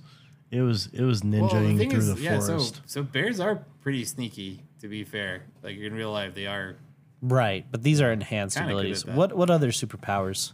[0.55, 2.39] It was it was Well, the ninjaing thing through is, the yeah.
[2.39, 2.81] So forest.
[2.85, 4.63] so bears are pretty sneaky.
[4.81, 6.75] To be fair, like in real life, they are.
[7.21, 9.05] Right, but these are enhanced abilities.
[9.05, 10.53] What what other superpowers?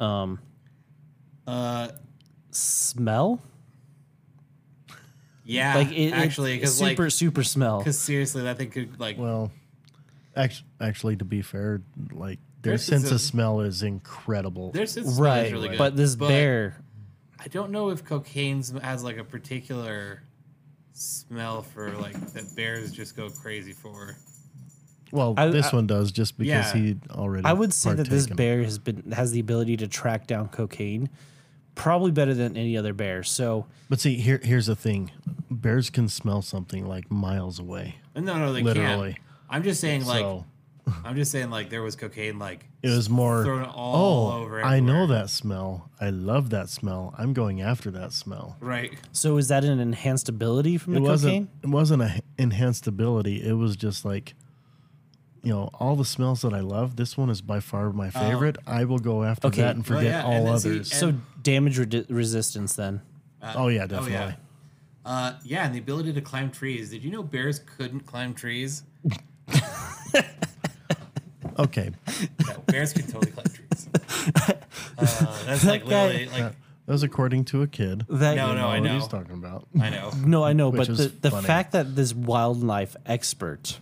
[0.00, 0.38] Um,
[1.46, 1.88] Uh,
[2.50, 3.40] smell.
[5.44, 5.74] yeah.
[5.76, 7.78] Like it, actually, because because like, super super smell.
[7.78, 9.18] because seriously, that thing could like.
[9.18, 9.52] Well,
[10.36, 11.82] actually, actually, to be fair,
[12.12, 14.72] like their There's sense just a- of smell is incredible.
[14.72, 15.78] their sense of smell is really good.
[15.78, 16.82] but this bear.
[17.44, 20.22] I don't know if cocaine has like a particular
[20.92, 24.16] smell for like that bears just go crazy for.
[25.12, 26.80] well, I- this I- one does just because Yeah.
[26.80, 27.44] he already.
[27.44, 31.08] I would say that this bear has been has the ability to track down cocaine,
[31.74, 33.22] probably better than any other bear.
[33.22, 35.10] So But see, here here's the thing:
[35.50, 37.96] bears can smell something like miles away.
[38.16, 39.12] No, no, they Literally.
[39.14, 39.24] can't.
[39.50, 40.46] I'm just saying, like, so
[41.04, 43.42] I'm just saying, like, there was cocaine, like, it was more.
[43.44, 44.62] thrown all oh, over.
[44.62, 45.90] I know that smell.
[46.00, 47.14] I love that smell.
[47.16, 48.56] I'm going after that smell.
[48.60, 48.92] Right.
[49.12, 51.48] so is that an enhanced ability from it the wasn't cocaine?
[51.62, 54.34] it wasn't a enhanced ability it was just like
[55.42, 58.56] you know all the smells that i love this one is by far my favorite
[58.66, 59.60] i will go after Okay.
[59.62, 63.02] that and Well, forget yeah, all and then see- others So damage re- resistance then.
[63.54, 64.34] oh yeah definitely
[65.06, 66.88] Uh, yeah, and the ability to climb trees.
[66.90, 68.82] Did you know bears couldn't climb trees?
[71.58, 71.90] okay
[72.46, 73.88] No, bears can totally climb trees.
[74.96, 76.52] Uh, that's like guy- literally like
[76.86, 78.94] that was according to a kid That No, I no, know I what know.
[78.94, 80.10] he's talking about I know.
[80.24, 81.46] No, I know, Which but was the, the funny.
[81.46, 83.78] fact that this wildlife expert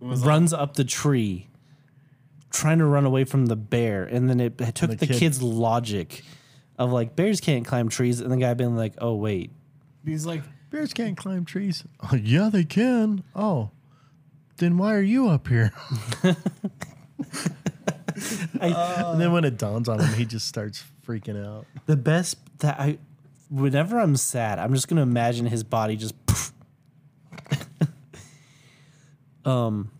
[0.00, 1.48] It was like- runs up the tree
[2.50, 5.16] trying to run away from the bear, and then it, it took The the, kid-
[5.18, 6.22] kid's logic
[6.78, 9.50] of like bears can't climb trees, and the guy being like, "Oh wait,
[10.04, 13.70] he's like, bears can't climb trees oh, yeah they can oh
[14.58, 15.72] then why are you up here
[18.60, 22.78] and then when it dawns on him he just starts freaking out the best that
[22.78, 22.98] I."
[23.50, 26.14] Whenever I'm sad, I'm just gonna imagine his body just.
[29.44, 29.90] um,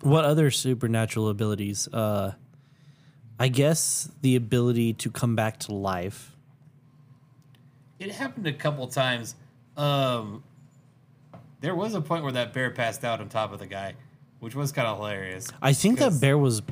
[0.00, 1.88] what other supernatural abilities?
[1.88, 2.32] Uh,
[3.38, 6.32] I guess the ability to come back to life.
[7.98, 9.34] it happened a couple times.
[9.76, 10.42] Um,
[11.60, 13.94] there was a point where that bear passed out on top of the guy,
[14.40, 15.48] which was kind of hilarious.
[15.62, 16.62] I think that bear was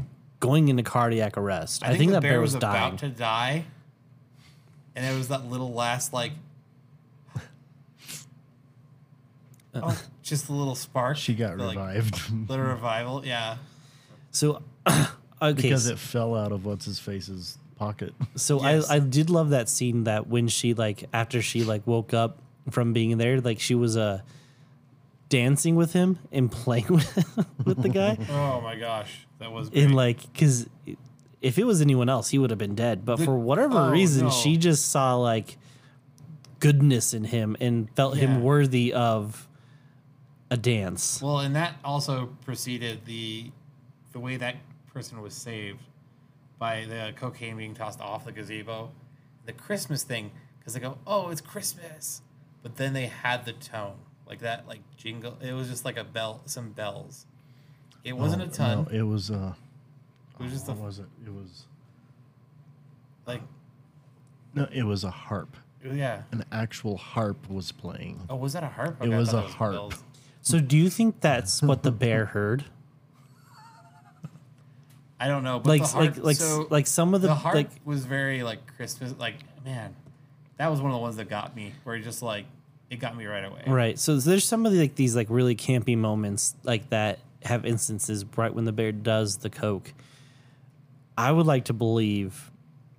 [0.40, 1.82] going into cardiac arrest.
[1.82, 2.88] I, think, the that bear, was, dying.
[2.88, 3.64] about to die,
[4.94, 6.32] and it was that little last like,
[9.74, 11.16] oh, just a little spark.
[11.16, 13.56] she got the, like, revived little revival, yeah.
[14.30, 15.06] So, okay,
[15.54, 18.14] because it fell out of what's his face's pocket.
[18.36, 18.90] so Yes.
[18.90, 22.38] I I did love that scene that when she like after she like woke up
[22.70, 24.20] from being there, like she was uh
[25.34, 29.94] dancing with him and playing with, with the guy, Oh my gosh, that was and
[29.94, 30.68] like because
[31.42, 33.04] if it was anyone else, he would have been dead.
[33.04, 34.30] But for whatever oh, reason, no.
[34.30, 35.58] she just saw like
[36.60, 38.26] goodness in him and felt Yeah.
[38.28, 39.48] him worthy of
[40.50, 41.20] a dance.
[41.20, 43.50] Well, and that also preceded the
[44.12, 44.56] the way that
[44.92, 45.80] person was saved
[46.60, 48.92] by the cocaine being tossed off the gazebo.
[49.46, 50.30] The Christmas thing,
[50.60, 52.22] because they go, "Oh, it's Christmas,"
[52.62, 53.96] but then they had the tone
[54.26, 55.36] like that, like jingle.
[55.40, 57.26] It was just like a bell, some bells.
[58.04, 58.86] It wasn't Oh, a ton.
[58.90, 59.54] No, it was uh
[60.38, 61.06] it was just a, what was it?
[61.24, 61.64] It was
[63.26, 63.40] like,
[64.54, 65.56] no, it was a harp.
[65.84, 66.22] yeah.
[66.32, 68.20] An actual harp was playing.
[68.28, 69.00] Oh, was that a harp?
[69.00, 69.72] It Okay, I was thought a that harp.
[69.72, 70.04] bells.
[70.42, 72.64] So do you think that's what the bear heard?
[75.20, 77.34] I don't know, but like the harp, like like so like some of the, the
[77.34, 79.14] harp like was very like Christmas.
[79.18, 79.94] Like man,
[80.58, 81.72] that was one of the ones that got me.
[81.84, 82.46] Where it just like
[82.90, 83.62] it got me right away.
[83.66, 83.98] right.
[83.98, 88.24] So there's some of the, like these like really campy moments like that have instances
[88.36, 89.92] right when the bear does the coke.
[91.16, 92.50] I would like to believe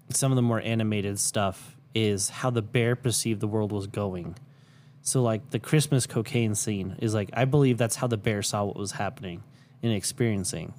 [0.09, 4.35] some of the more animated stuff is how the bear perceived the world was going.
[5.01, 8.65] So like the Christmas cocaine scene is like I believe that's how the bear saw
[8.65, 9.43] what was happening
[9.83, 10.73] and experiencing.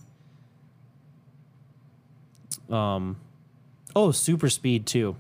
[2.68, 3.16] Um,
[3.94, 5.16] oh, super speed too.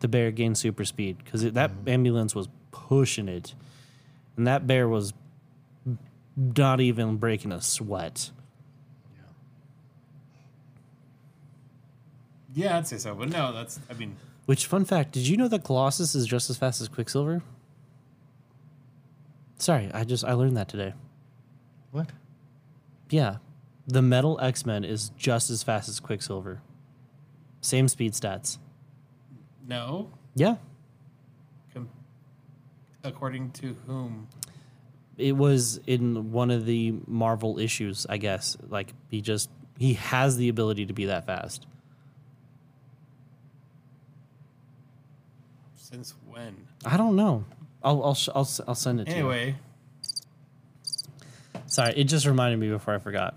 [0.00, 3.54] The bear gained super speed because that ambulance was pushing it,
[4.36, 5.12] and that bear was
[6.36, 8.30] not even breaking a sweat.
[12.54, 13.14] Yeah, I'd say so.
[13.14, 13.80] But no, that's.
[13.90, 14.16] I mean,
[14.46, 15.12] Which fun fact?
[15.12, 17.42] Did you know that Colossus is just as fast as Quicksilver?
[19.58, 20.92] Sorry, I just I learned that today.
[21.92, 22.10] What?
[23.10, 23.36] Yeah,
[23.86, 26.60] the Metal X Men is just as fast as Quicksilver.
[27.60, 28.58] Same speed stats.
[29.66, 30.10] no.
[30.34, 30.58] Yeah, Com-
[33.04, 34.28] according to whom?
[35.18, 38.56] it was in one of the Marvel issues, I guess.
[38.68, 41.66] Like he just he has the ability to be that fast.
[45.76, 46.56] Since when?
[46.84, 47.44] I don't know.
[47.82, 49.16] I'll I'll sh- I'll, s- I'll send it to you.
[49.18, 49.54] Anyway,
[51.66, 53.34] Sorry, it just reminded me before I forgot.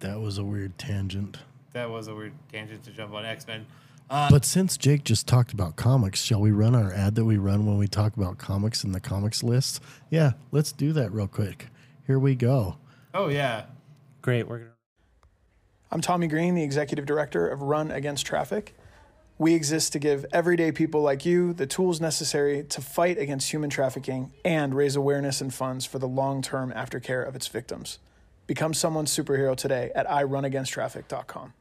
[0.00, 1.38] That was a weird tangent.
[1.72, 3.66] that was a weird tangent to jump on X Men.
[4.08, 7.38] Uh, but since Jake just talked about comics, shall we run our ad that we
[7.38, 9.82] run when we talk about comics in the comics list?
[10.10, 11.68] Yeah, let's do that real quick.
[12.06, 12.76] Here we go.
[13.14, 13.64] Oh yeah.
[14.22, 14.70] Great, we're gonna.
[15.90, 18.76] I'm Tommy Green, the executive director of Run Against Traffic.
[19.38, 23.70] We exist to give everyday people like you the tools necessary to fight against human
[23.70, 27.98] trafficking and raise awareness and funds for the long term aftercare of its victims.
[28.46, 31.52] Become someone's superhero today at irunagainsttraffic.com.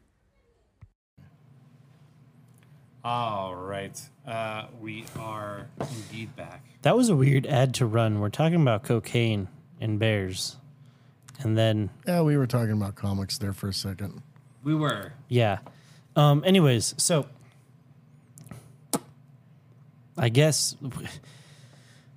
[3.06, 4.02] All right.
[4.26, 6.66] Uh, we are indeed back.
[6.82, 8.20] That was a weird ad to run.
[8.20, 9.48] We're talking about cocaine
[9.80, 10.58] and bears,
[11.38, 14.24] and then Yeah, we were talking about comics there for a second.
[14.64, 15.14] We were.
[15.30, 15.60] Yeah.
[16.16, 17.28] Um, anyways, so
[20.18, 20.76] I guess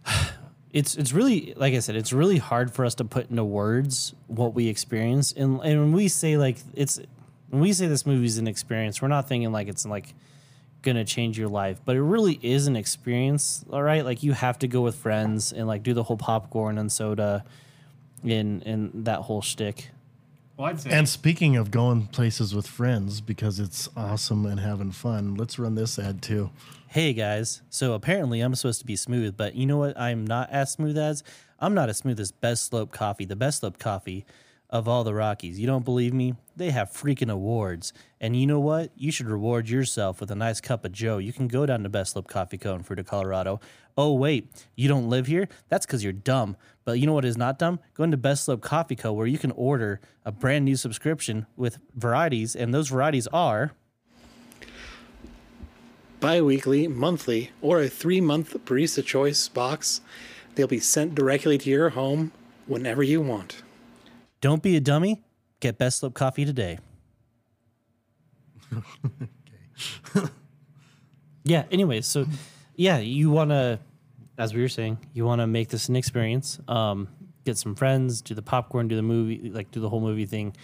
[0.72, 4.14] it's it's really like I said, it's really hard for us to put into words
[4.26, 5.32] what we experience.
[5.32, 6.99] And and when we say like it's
[7.51, 10.14] when we say this movie's an experience, we're not thinking like it's like
[10.93, 13.64] gonna change your life, but it really is an experience.
[13.70, 16.78] All right, like you have to go with friends and like do the whole popcorn
[16.78, 17.45] and soda,
[18.24, 19.91] and and that whole shtick.
[20.57, 20.91] Well, I'd say.
[20.91, 25.76] And speaking of going places with friends because it's awesome and having fun, let's run
[25.76, 26.51] this ad too.
[26.89, 30.51] Hey guys, so apparently I'm supposed to be smooth, but you know what I'm not
[30.51, 31.22] as smooth as?
[31.61, 34.24] I'm not as smooth as Best Slope Coffee, the best slope coffee
[34.71, 35.59] of all the Rockies.
[35.59, 36.35] You don't believe me?
[36.57, 37.93] They have freaking awards.
[38.21, 38.91] And you know what?
[38.97, 41.19] You should reward yourself with a nice cup of Joe.
[41.19, 42.75] You can go down to Best Slope Coffee Co.
[42.75, 43.61] in Fruita, Colorado.
[43.97, 45.49] Oh, wait, you don't live here?
[45.69, 46.57] That's because you're dumb.
[46.85, 47.81] But you know what is not dumb?
[47.95, 51.79] Going to Best Slope Coffee Co., where you can order a brand new subscription with
[51.95, 53.73] varieties, and those varieties are.
[56.21, 60.01] bi weekly, monthly, or a three month Barista Choice box.
[60.55, 62.33] They'll be sent directly to your home
[62.66, 63.62] whenever you want.
[64.41, 65.24] Don't be a dummy.
[65.61, 66.78] Get Best Slope Coffee today.
[71.45, 72.26] yeah, anyways, so
[72.76, 73.80] yeah, you want to,
[74.36, 76.61] as we were saying, you want to make this an experience.
[76.68, 77.09] Um,
[77.45, 80.55] get some friends, do the popcorn, do the movie, like do the whole movie thing.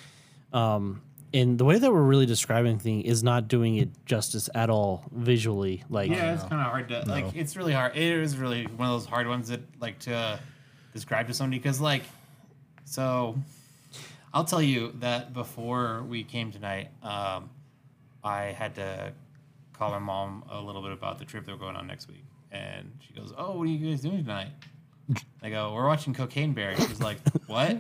[0.52, 1.02] Um,
[1.32, 4.70] and the way that we're really describing the thing is not doing it justice at
[4.70, 5.82] all visually.
[5.88, 7.34] Like, yeah, it's kind of hard to like.
[7.34, 7.96] It's really hard.
[7.96, 10.38] It is really one of those hard ones that like to
[10.92, 12.02] describe to somebody because like,
[12.84, 13.36] so
[14.34, 17.50] I'll tell you that before we came tonight, um,
[18.24, 19.12] I had to
[19.72, 22.24] call my mom a little bit about the trip that we're going on next week,
[22.50, 24.48] and she goes, "Oh, what are you guys doing tonight?"
[25.40, 27.78] I go, "We're watching Cocaine Bear." She's like, "What?"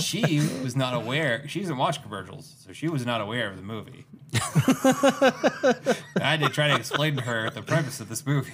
[0.00, 1.46] she was not aware.
[1.46, 4.06] She doesn't watch commercials, so she was not aware of the movie.
[4.34, 8.52] I had to try to explain to her the premise of this movie.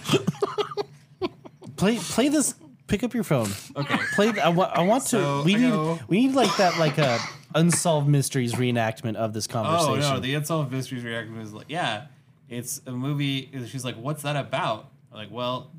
[1.76, 2.56] play play this.
[2.86, 3.48] Pick up your phone.
[3.76, 3.96] Okay.
[4.14, 4.38] Play.
[4.40, 5.08] I, wa- I want to.
[5.08, 5.70] So, we I need.
[5.70, 6.78] go- We need like that.
[6.78, 7.18] Like a
[7.54, 9.82] unsolved mysteries reenactment of this oh, conversation.
[9.84, 10.14] Oh conversation.
[10.16, 12.06] no, the unsolved mysteries reaction was like, yeah,
[12.48, 13.50] it's a movie.
[13.66, 14.88] She's like, what's that about?
[15.10, 15.70] I'm like, well,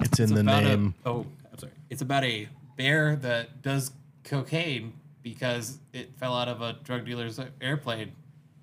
[0.00, 0.94] It's in it's the about name.
[1.04, 1.72] A, oh, I'm sorry.
[1.90, 3.92] It's about a bear that does
[4.24, 4.92] cocaine
[5.22, 8.12] because it fell out of a drug dealer's airplane,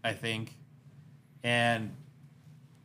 [0.04, 0.56] I think,
[1.44, 1.92] and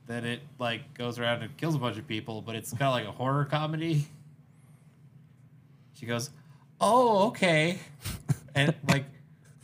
[0.06, 2.42] then it like goes around and kills a bunch of people.
[2.42, 4.06] But it's kind of like a horror comedy.
[5.94, 6.30] She goes,
[6.80, 7.78] "Oh, okay,"
[8.54, 9.04] and like,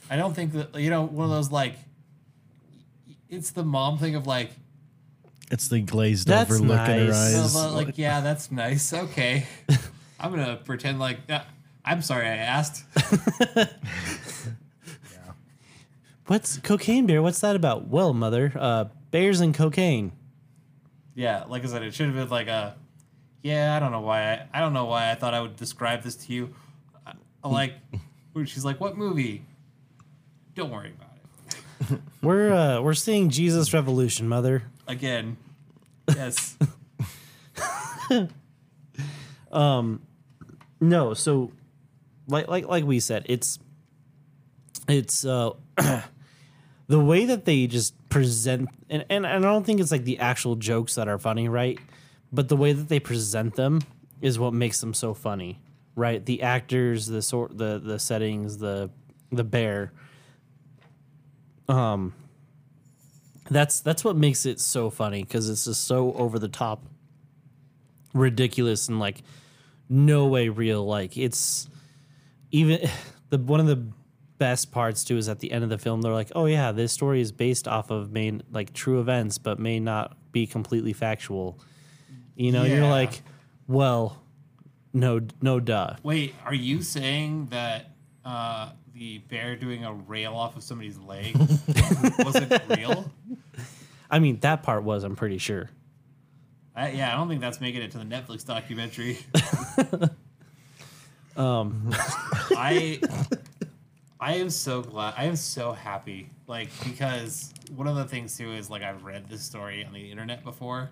[0.09, 1.75] I don't think that you know one of those like.
[3.29, 4.51] It's the mom thing of like,
[5.53, 7.33] It's the glazed That's over look in her nice.
[7.33, 7.55] no, eyes.
[7.55, 8.93] but, like, yeah, that's nice.
[8.93, 9.47] Okay.
[10.19, 11.43] I'm going to pretend like, uh,
[11.85, 12.85] I'm sorry I asked.
[16.27, 17.23] What's cocaine bear?
[17.23, 17.89] What's that about?
[17.89, 20.13] Well, mother, uh, bears and cocaine.
[21.15, 22.77] Yeah, like I said, it should have been like a.
[23.43, 24.33] Yeah, I don't know why.
[24.33, 26.55] I, I don't know why I thought I would describe this to you.
[27.07, 27.13] I,
[27.43, 27.75] I like,
[28.45, 29.45] she's like, "What movie?"
[30.55, 32.01] Don't worry about it.
[32.23, 34.65] We're uh, we're seeing Jesus Revolution, mother.
[34.87, 35.39] Again,
[36.09, 36.59] yes.
[39.53, 40.03] um,
[40.81, 41.53] No, so
[42.29, 43.59] like like like we said, it's
[44.89, 45.53] it's uh
[46.89, 50.19] the way that they just present and, and and I don't think it's like the
[50.19, 51.79] actual jokes that are funny, right?
[52.33, 53.81] But the way that they present them
[54.21, 55.61] is what makes them so funny,
[55.97, 56.25] right?
[56.25, 58.91] The actors, the sort the the settings, the
[59.33, 59.93] the bear.
[61.69, 62.15] Um
[63.51, 66.85] that's that's what makes it so funny because it's just so over the top
[68.15, 69.23] ridiculous and like
[69.89, 70.85] no way real.
[70.85, 71.69] Like it's
[72.51, 72.89] even
[73.31, 73.89] the one of the
[74.39, 76.93] best parts too is at the end of the film they're like, oh yeah, this
[76.93, 81.59] story is based off of main like true events, but may not be completely factual.
[82.41, 83.21] You know, you're like,
[83.69, 84.17] well,
[84.95, 85.97] no, no, duh.
[86.03, 87.91] Wait, are you saying that
[88.25, 91.37] uh, the bear doing a rail off of somebody's leg
[92.19, 93.11] wasn't real?
[94.11, 95.69] I mean, that part was, I'm pretty sure.
[96.75, 99.19] I, yeah, I don't think that's making it to the Netflix documentary.
[101.37, 101.91] Um,
[102.57, 103.01] I
[104.19, 105.15] I am so glad.
[105.17, 106.29] I am so happy.
[106.47, 110.11] Like because one of the things too is like I've read this story on the
[110.11, 110.91] internet before,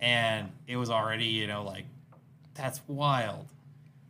[0.00, 1.84] and it was already you know like
[2.54, 3.46] that's wild,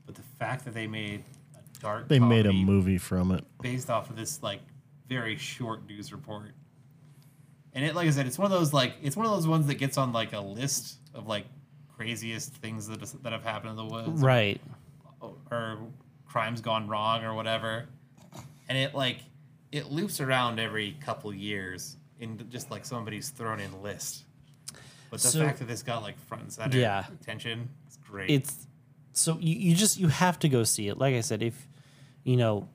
[0.06, 1.22] but the fact that they made
[1.54, 3.44] a dark They made a movie from it.
[3.62, 4.60] based off of this like
[5.08, 6.52] very short news report.
[7.72, 9.66] And it, like I said, it's one of those like it's one of those ones
[9.66, 11.44] that gets on like a list of like
[11.96, 14.60] craziest things that that have happened in the woods, right.
[15.50, 15.78] or
[16.26, 17.86] crimes gone wrong or whatever.
[18.68, 19.18] And it like
[19.70, 24.24] it loops around every couple years in just like somebody's thrown in list.
[25.10, 27.04] But the So- fact that this got like front and center Yeah.
[27.20, 28.30] attention, it's great.
[28.30, 28.66] it's
[29.12, 30.98] so you, you just you have to go see it.
[30.98, 31.68] Like i said if
[32.24, 32.68] you know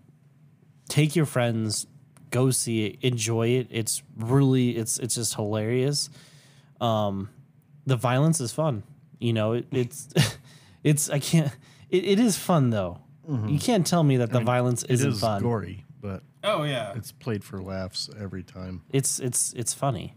[0.89, 1.87] take your friends
[2.31, 3.67] go see it enjoy it.
[3.71, 6.09] It's really it's it's just hilarious.
[6.81, 7.29] Um
[7.85, 8.83] the violence is fun
[9.19, 10.09] you know it, it's
[10.83, 11.51] it's i can't
[11.89, 12.99] it, it is fun though.
[13.47, 15.41] You can't tell me that the violence isn't is fun.
[15.41, 18.81] gory, but oh yeah, it's played for laughs every time.
[18.91, 20.13] it's it's it's funny.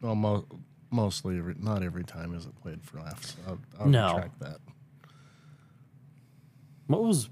[0.00, 0.46] Well, mo-
[0.90, 3.36] mostly, every, not every time is it played for laughs.
[3.46, 4.14] I'll, I'll No.
[4.14, 4.58] retract that.
[6.86, 7.28] What was?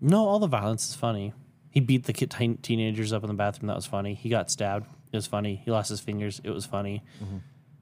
[0.00, 1.32] No, all the violence is funny.
[1.70, 3.68] He beat the kid, teen- teenagers up in the bathroom.
[3.68, 4.14] That was funny.
[4.14, 4.86] He got stabbed.
[5.12, 5.62] It was funny.
[5.64, 6.40] He lost his fingers.
[6.44, 7.02] It was funny.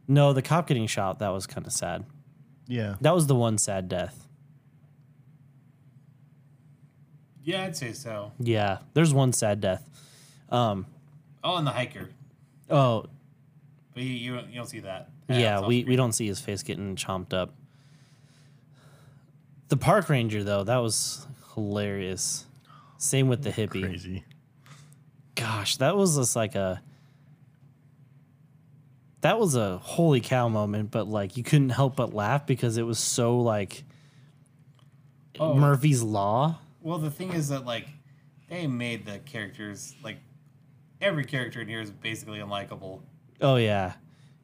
[0.07, 1.18] No, the cop getting shot.
[1.20, 2.05] That was kind of sad.
[2.68, 4.28] Yeah, That was the one sad death.
[7.43, 8.32] yeah, I'd say so.
[8.38, 9.88] Yeah, there's one sad death.
[10.49, 10.86] Um.
[11.45, 12.09] Oh, and the hiker,
[12.73, 13.07] Oh,
[13.95, 15.11] but you you, don't- you don't see that.
[15.29, 15.57] yeah.
[15.57, 17.55] That's We off we don't see his face getting chomped up.
[19.68, 22.47] The park ranger though, that was hilarious.
[22.99, 23.83] Same with the hippie.
[23.83, 24.25] crazy.
[25.35, 26.81] gosh, that was just like a
[29.23, 32.83] that was a holy cow moment, but like you couldn't help but laugh because it
[32.83, 33.85] was so like
[35.41, 35.55] Oh.
[35.55, 36.59] Murphy's Law.
[36.83, 37.87] Well, the thing is that like
[38.51, 40.18] they made the characters like
[41.03, 43.00] every character in here is basically unlikable,
[43.40, 43.94] Oh yeah,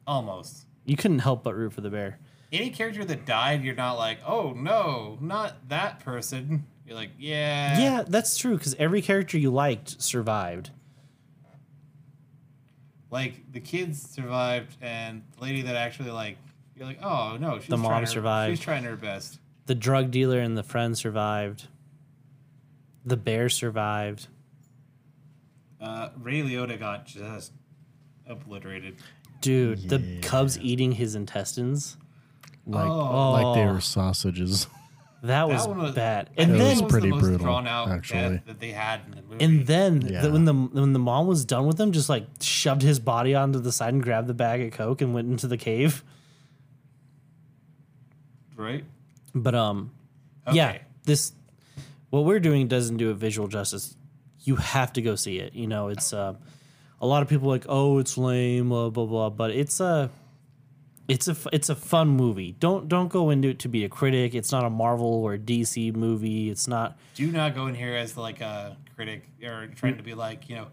[0.05, 0.65] almost.
[0.85, 2.19] you couldn't help but root for the bear.
[2.51, 6.65] Any character that died, you're not like, oh no, not that person.
[6.85, 10.71] You're like, yeah, Yeah, that's true because every character you liked survived.
[13.11, 16.37] Like the kids survived, and the lady that actually like,
[16.75, 18.57] you're like, oh no, she's The mom her, survived.
[18.57, 19.39] She's trying her best.
[19.65, 21.67] The drug dealer and the friend survived.
[23.05, 24.27] The bear survived.
[25.81, 27.53] Uh, Ray Liotta got just
[28.27, 28.97] obliterated.
[29.41, 31.97] Dude, the cubs eating his intestines.
[32.65, 33.31] Like, Oh.
[33.31, 34.67] like they were sausages.
[35.23, 36.29] That was That one was bad.
[36.37, 38.19] And think then it was pretty the most brutal, drawn out actually.
[38.37, 39.43] death that they had in the movie.
[39.45, 40.21] And then Yeah.
[40.21, 43.35] the, when the when the mom was done with him, just like shoved his body
[43.35, 46.03] onto the side and grabbed the bag of coke and went into the cave.
[48.55, 48.83] right?
[49.33, 49.91] But um,
[50.51, 50.81] yeah, Okay.
[51.05, 51.31] this
[52.09, 53.95] what we're doing doesn't do it visual justice.
[54.49, 55.53] You have to go see it.
[55.53, 56.33] You know, it's uh,
[56.99, 59.29] a lot of people are like, oh, it's lame, blah blah blah.
[59.29, 60.09] But it's a
[61.07, 62.51] it's a f- it's a fun movie.
[62.59, 64.33] Don't don't go into it to be a critic.
[64.35, 66.49] It's not a Marvel or DC movie.
[66.49, 66.97] It's not.
[67.15, 70.55] do not go in here as like a critic or trying to be like you
[70.57, 70.67] know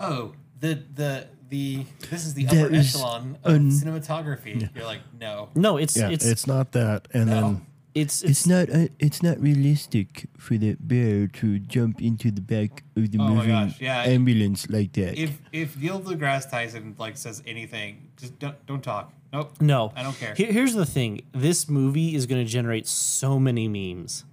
[0.00, 5.00] oh the the the this is the There upper echelon of an- cinematography you're like
[5.20, 7.08] no No, it's Yeah, it's it's, not that.
[7.12, 7.34] And No.
[7.40, 7.66] then
[8.00, 12.40] It's It's it's, not uh, it's not realistic for the bear to jump into the
[12.40, 14.04] back of the Oh moving yeah.
[14.04, 15.18] ambulance like that.
[15.18, 19.12] If if Neil deGrasse Tyson like says anything, just don't don't talk.
[19.32, 19.60] Nope.
[19.60, 19.92] no.
[19.94, 20.34] I don't care.
[20.34, 24.24] Here- here's the thing: this movie is going to generate so many memes,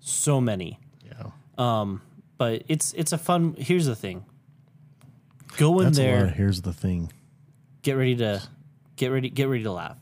[0.00, 0.78] so many.
[1.06, 1.30] Yeah.
[1.56, 2.02] Um,
[2.36, 3.54] but it's it's a fun.
[3.58, 4.24] Here's the thing:
[5.56, 6.06] go in That's a lot.
[6.08, 7.12] there, Of, here's the thing.
[7.82, 8.42] get ready to
[8.96, 9.96] get ready get ready to laugh.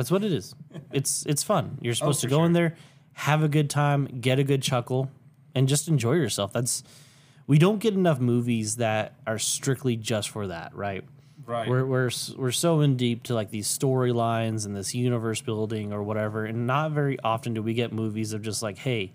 [0.00, 0.54] That's what it is.
[0.92, 1.78] It's it's fun.
[1.82, 2.74] You're oh, supposed to for go in there,
[3.12, 5.08] have a good time, get a good chuckle,
[5.54, 6.52] and just enjoy yourself.
[6.52, 6.82] That's
[7.46, 11.04] we don't get enough movies that are strictly just for that, right?
[11.46, 11.68] Right.
[11.68, 16.02] We're we're we're so in deep to like these storylines and this universe building or
[16.02, 19.12] whatever, and not very often do we get movies of just like, hey,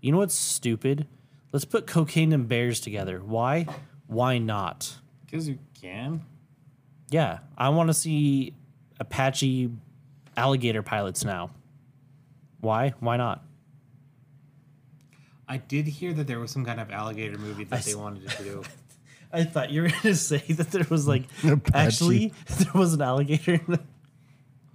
[0.00, 1.06] you know what's stupid?
[1.52, 3.20] Let's put cocaine and bears together.
[3.20, 3.66] Why?
[4.08, 4.96] Why not?
[5.26, 6.22] Because you can.
[7.10, 8.54] Yeah, I want to see
[8.98, 9.70] Apache
[10.36, 11.50] alligator pilots now.
[12.60, 12.94] Why?
[13.00, 13.42] Why not?
[15.48, 18.28] I did hear that there was some kind of alligator movie that they s- wanted
[18.28, 18.62] to do.
[19.32, 21.24] I thought you were going to say that there was like
[21.74, 23.54] actually there was an alligator.
[23.54, 23.80] in the-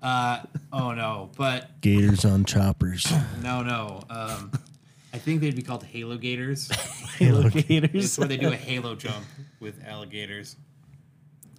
[0.01, 3.12] Uh oh no, but Gators on choppers.
[3.41, 4.01] no no.
[4.10, 4.51] Um,
[5.14, 6.70] I think they'd be called Halo Gators.
[7.20, 7.89] alligators.
[8.05, 9.26] It's where they do a halo jump
[9.60, 10.55] with alligators.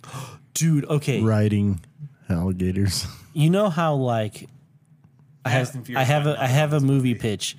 [0.55, 1.23] Dude, okay.
[1.23, 1.81] Riding
[2.29, 3.07] alligators.
[3.33, 4.49] You know how like
[5.45, 7.57] I have I have a I have a movie pitch.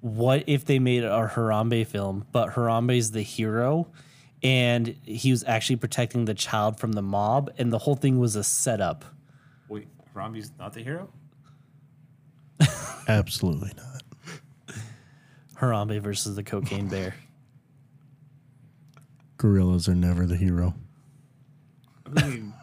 [0.00, 3.88] What if they made a Harambe film, but Harambe's the hero
[4.42, 8.36] and he was actually protecting the child from the mob and the whole thing was
[8.36, 9.04] a setup.
[9.68, 11.08] Wait, Harambe's not the hero?
[13.08, 14.76] Absolutely not.
[15.58, 17.14] Harambe versus the cocaine bear.
[19.36, 20.74] Gorillas are never the hero.
[22.16, 22.54] I mean,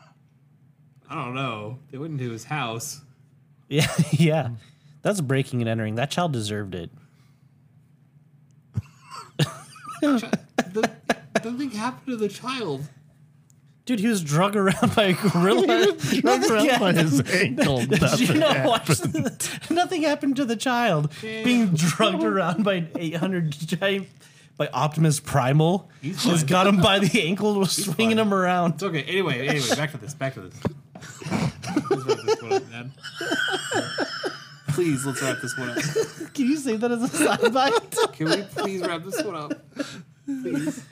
[1.13, 1.77] I don't know.
[1.91, 3.01] They went into his house.
[3.69, 4.49] Yeah, yeah.
[5.03, 5.93] That's breaking and entering.
[5.95, 6.89] That child deserved it.
[10.01, 10.89] The,
[11.43, 12.87] nothing happened to the child.
[13.85, 15.65] Dude, he was drug around by a gorilla.
[16.23, 16.97] Nothing By happened.
[16.97, 17.77] his ankle.
[17.85, 19.13] Did you nothing not happened.
[19.13, 24.07] watch nothing happened to the child being drugged around by an 800 giant
[24.57, 25.89] by Optimus Primal.
[26.01, 26.45] He's just fine.
[26.47, 28.27] got him by the ankle, was swinging fine.
[28.27, 28.73] him around.
[28.75, 29.03] It's okay.
[29.03, 30.13] Anyway, anyway, back to this.
[30.13, 30.59] Back to this.
[31.29, 32.91] Let's wrap this one up, man.
[34.69, 35.77] Please, let's wrap this one up.
[36.33, 37.97] Can you say that as a side bite?
[38.13, 39.53] Can we please wrap this one up?
[40.25, 40.85] Please.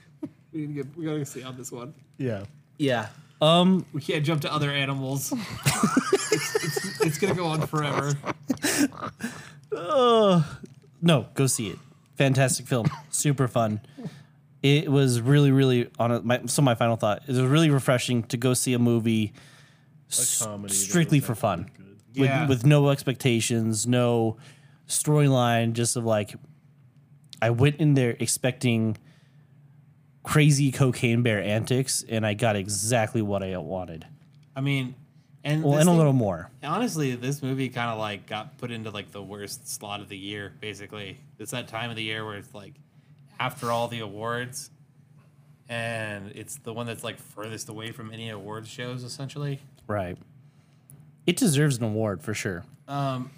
[0.52, 1.94] We, need to get, we gotta stay on this one.
[2.18, 2.44] Yeah.
[2.78, 3.08] yeah.
[3.42, 3.86] Um.
[3.94, 5.32] We can't jump to other animals.
[5.32, 8.14] it's, it's, it's gonna go on forever.
[11.02, 11.80] No, go see it.
[12.16, 12.88] Fantastic film.
[13.10, 13.82] Super fun.
[14.62, 16.42] It was really, really on a, my.
[16.46, 19.34] So my final thought it was really refreshing to go see a movie
[20.12, 21.70] s- comedy strictly for fun,
[22.16, 22.48] with, Yeah.
[22.48, 24.38] with no expectations, no
[24.88, 25.74] storyline.
[25.74, 26.36] Just of like,
[27.42, 28.98] I went in there expecting
[30.24, 34.06] crazy cocaine bear antics, and I got exactly what I wanted.
[34.56, 34.94] I mean,
[35.44, 36.52] and Well, and a thing- little more.
[36.64, 40.18] Honestly, this movie kind of like got put into like the worst slot of the
[40.18, 40.54] year.
[40.60, 42.74] Basically, it's that time of the year where it's like
[43.40, 44.70] after all the awards,
[45.68, 49.04] and it's the one that's like furthest away from any awards shows.
[49.04, 49.60] Essentially,
[49.92, 50.18] Right.
[51.28, 52.64] It deserves an award for sure.
[52.88, 53.30] um,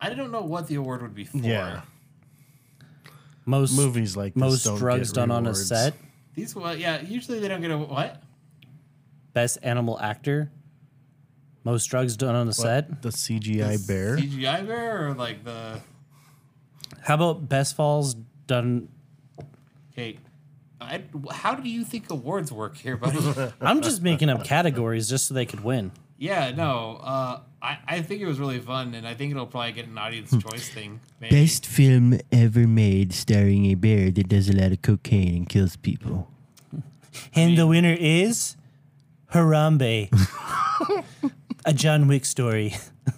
[0.00, 1.38] I don't know what the award would be for.
[1.38, 1.80] Yeah.
[3.46, 5.66] Most Movies like this most don't drugs get done on a rewards.
[5.68, 5.94] set.
[6.34, 8.22] These, well, yeah, usually they don't get a what?
[9.32, 10.50] Best animal actor.
[11.64, 13.02] Most drugs done on a set.
[13.02, 14.16] The CGI bear.
[14.18, 15.80] CGI bear or like the
[17.00, 18.14] How about best falls
[18.46, 18.88] done?
[19.92, 20.18] okay.
[20.80, 21.02] I,
[21.32, 23.18] how do you think awards work here, buddy?
[23.60, 25.90] I'm just making up categories just so they could win.
[26.18, 27.00] Yeah, no.
[27.02, 29.98] Uh, I, I think it was really fun, and I think it'll probably get an
[29.98, 30.38] audience Hmm.
[30.40, 31.00] choice thing.
[31.20, 31.34] Maybe.
[31.40, 35.76] Best film ever made starring a bear that does a lot of cocaine and kills
[35.76, 36.28] people.
[37.34, 38.56] And the winner is
[39.32, 40.08] Harambe,
[41.64, 42.76] a John Wick story.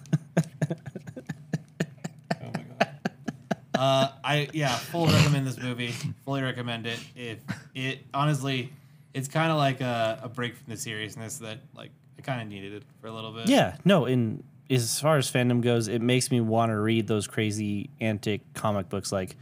[3.81, 5.95] Uh, I yeah, fully recommend this movie.
[6.27, 7.01] Fully recommend it.
[7.17, 7.39] If
[7.75, 8.75] it honestly,
[9.15, 12.49] it's kind of like a, a break from the seriousness that like I kind of
[12.49, 13.49] needed it for a little bit.
[13.49, 14.05] Yeah, no.
[14.05, 18.43] In as far as fandom goes, it makes me want to read those crazy antic
[18.53, 19.35] comic books like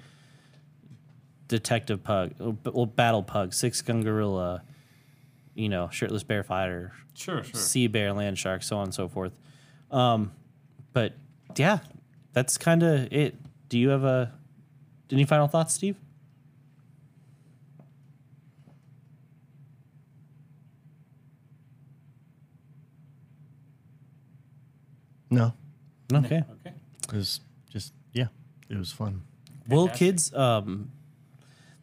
[1.48, 4.62] Detective Pug, well, Battle Pug, Six Gun Gorilla,
[5.56, 7.60] you know, Shirtless Bear Fighter, sure, sure.
[7.60, 9.32] sea bear, land shark, so on and so forth.
[9.90, 10.30] Um,
[10.92, 11.14] but
[11.56, 11.78] yeah,
[12.32, 13.34] that's kind of it.
[13.68, 14.32] Do you have a
[15.10, 15.96] any final thoughts, Steve?
[25.30, 25.52] No,
[26.12, 26.42] Okay.
[26.60, 26.72] Okay.
[27.08, 27.40] it was
[27.70, 28.28] just yeah,
[28.70, 29.22] it was fun.
[29.68, 29.98] Well, Fantastic.
[30.08, 30.90] kids, um,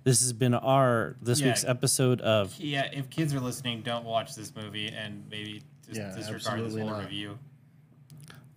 [0.04, 1.48] this has been our this Yeah.
[1.48, 6.00] week's episode of Yeah, if kids are listening, don't watch this movie and maybe just
[6.00, 7.00] Yeah, disregard this absolutely whole not.
[7.04, 7.40] review.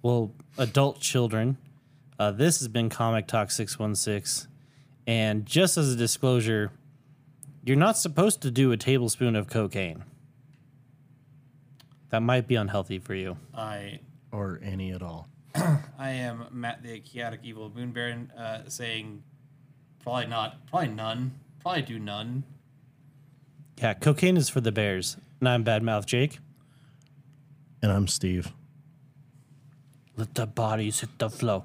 [0.00, 1.58] well adult children.
[2.18, 4.48] Uh, this has been Comic Talk six one six,
[5.06, 6.72] and just as a disclosure,
[7.64, 10.04] you're not supposed to do a tablespoon of cocaine.
[12.10, 13.36] That might be unhealthy for you.
[13.54, 14.00] I
[14.32, 15.28] Or any at all.
[15.54, 19.22] I am Matt the chaotic evil moon baron, uh, saying
[20.02, 22.44] probably not, probably none, probably do none.
[23.78, 25.16] Yeah, cocaine is for the bears.
[25.38, 26.40] And I'm Badmouth Jake.
[27.80, 28.52] And I'm Steve.
[30.16, 31.64] Let the bodies hit the flow.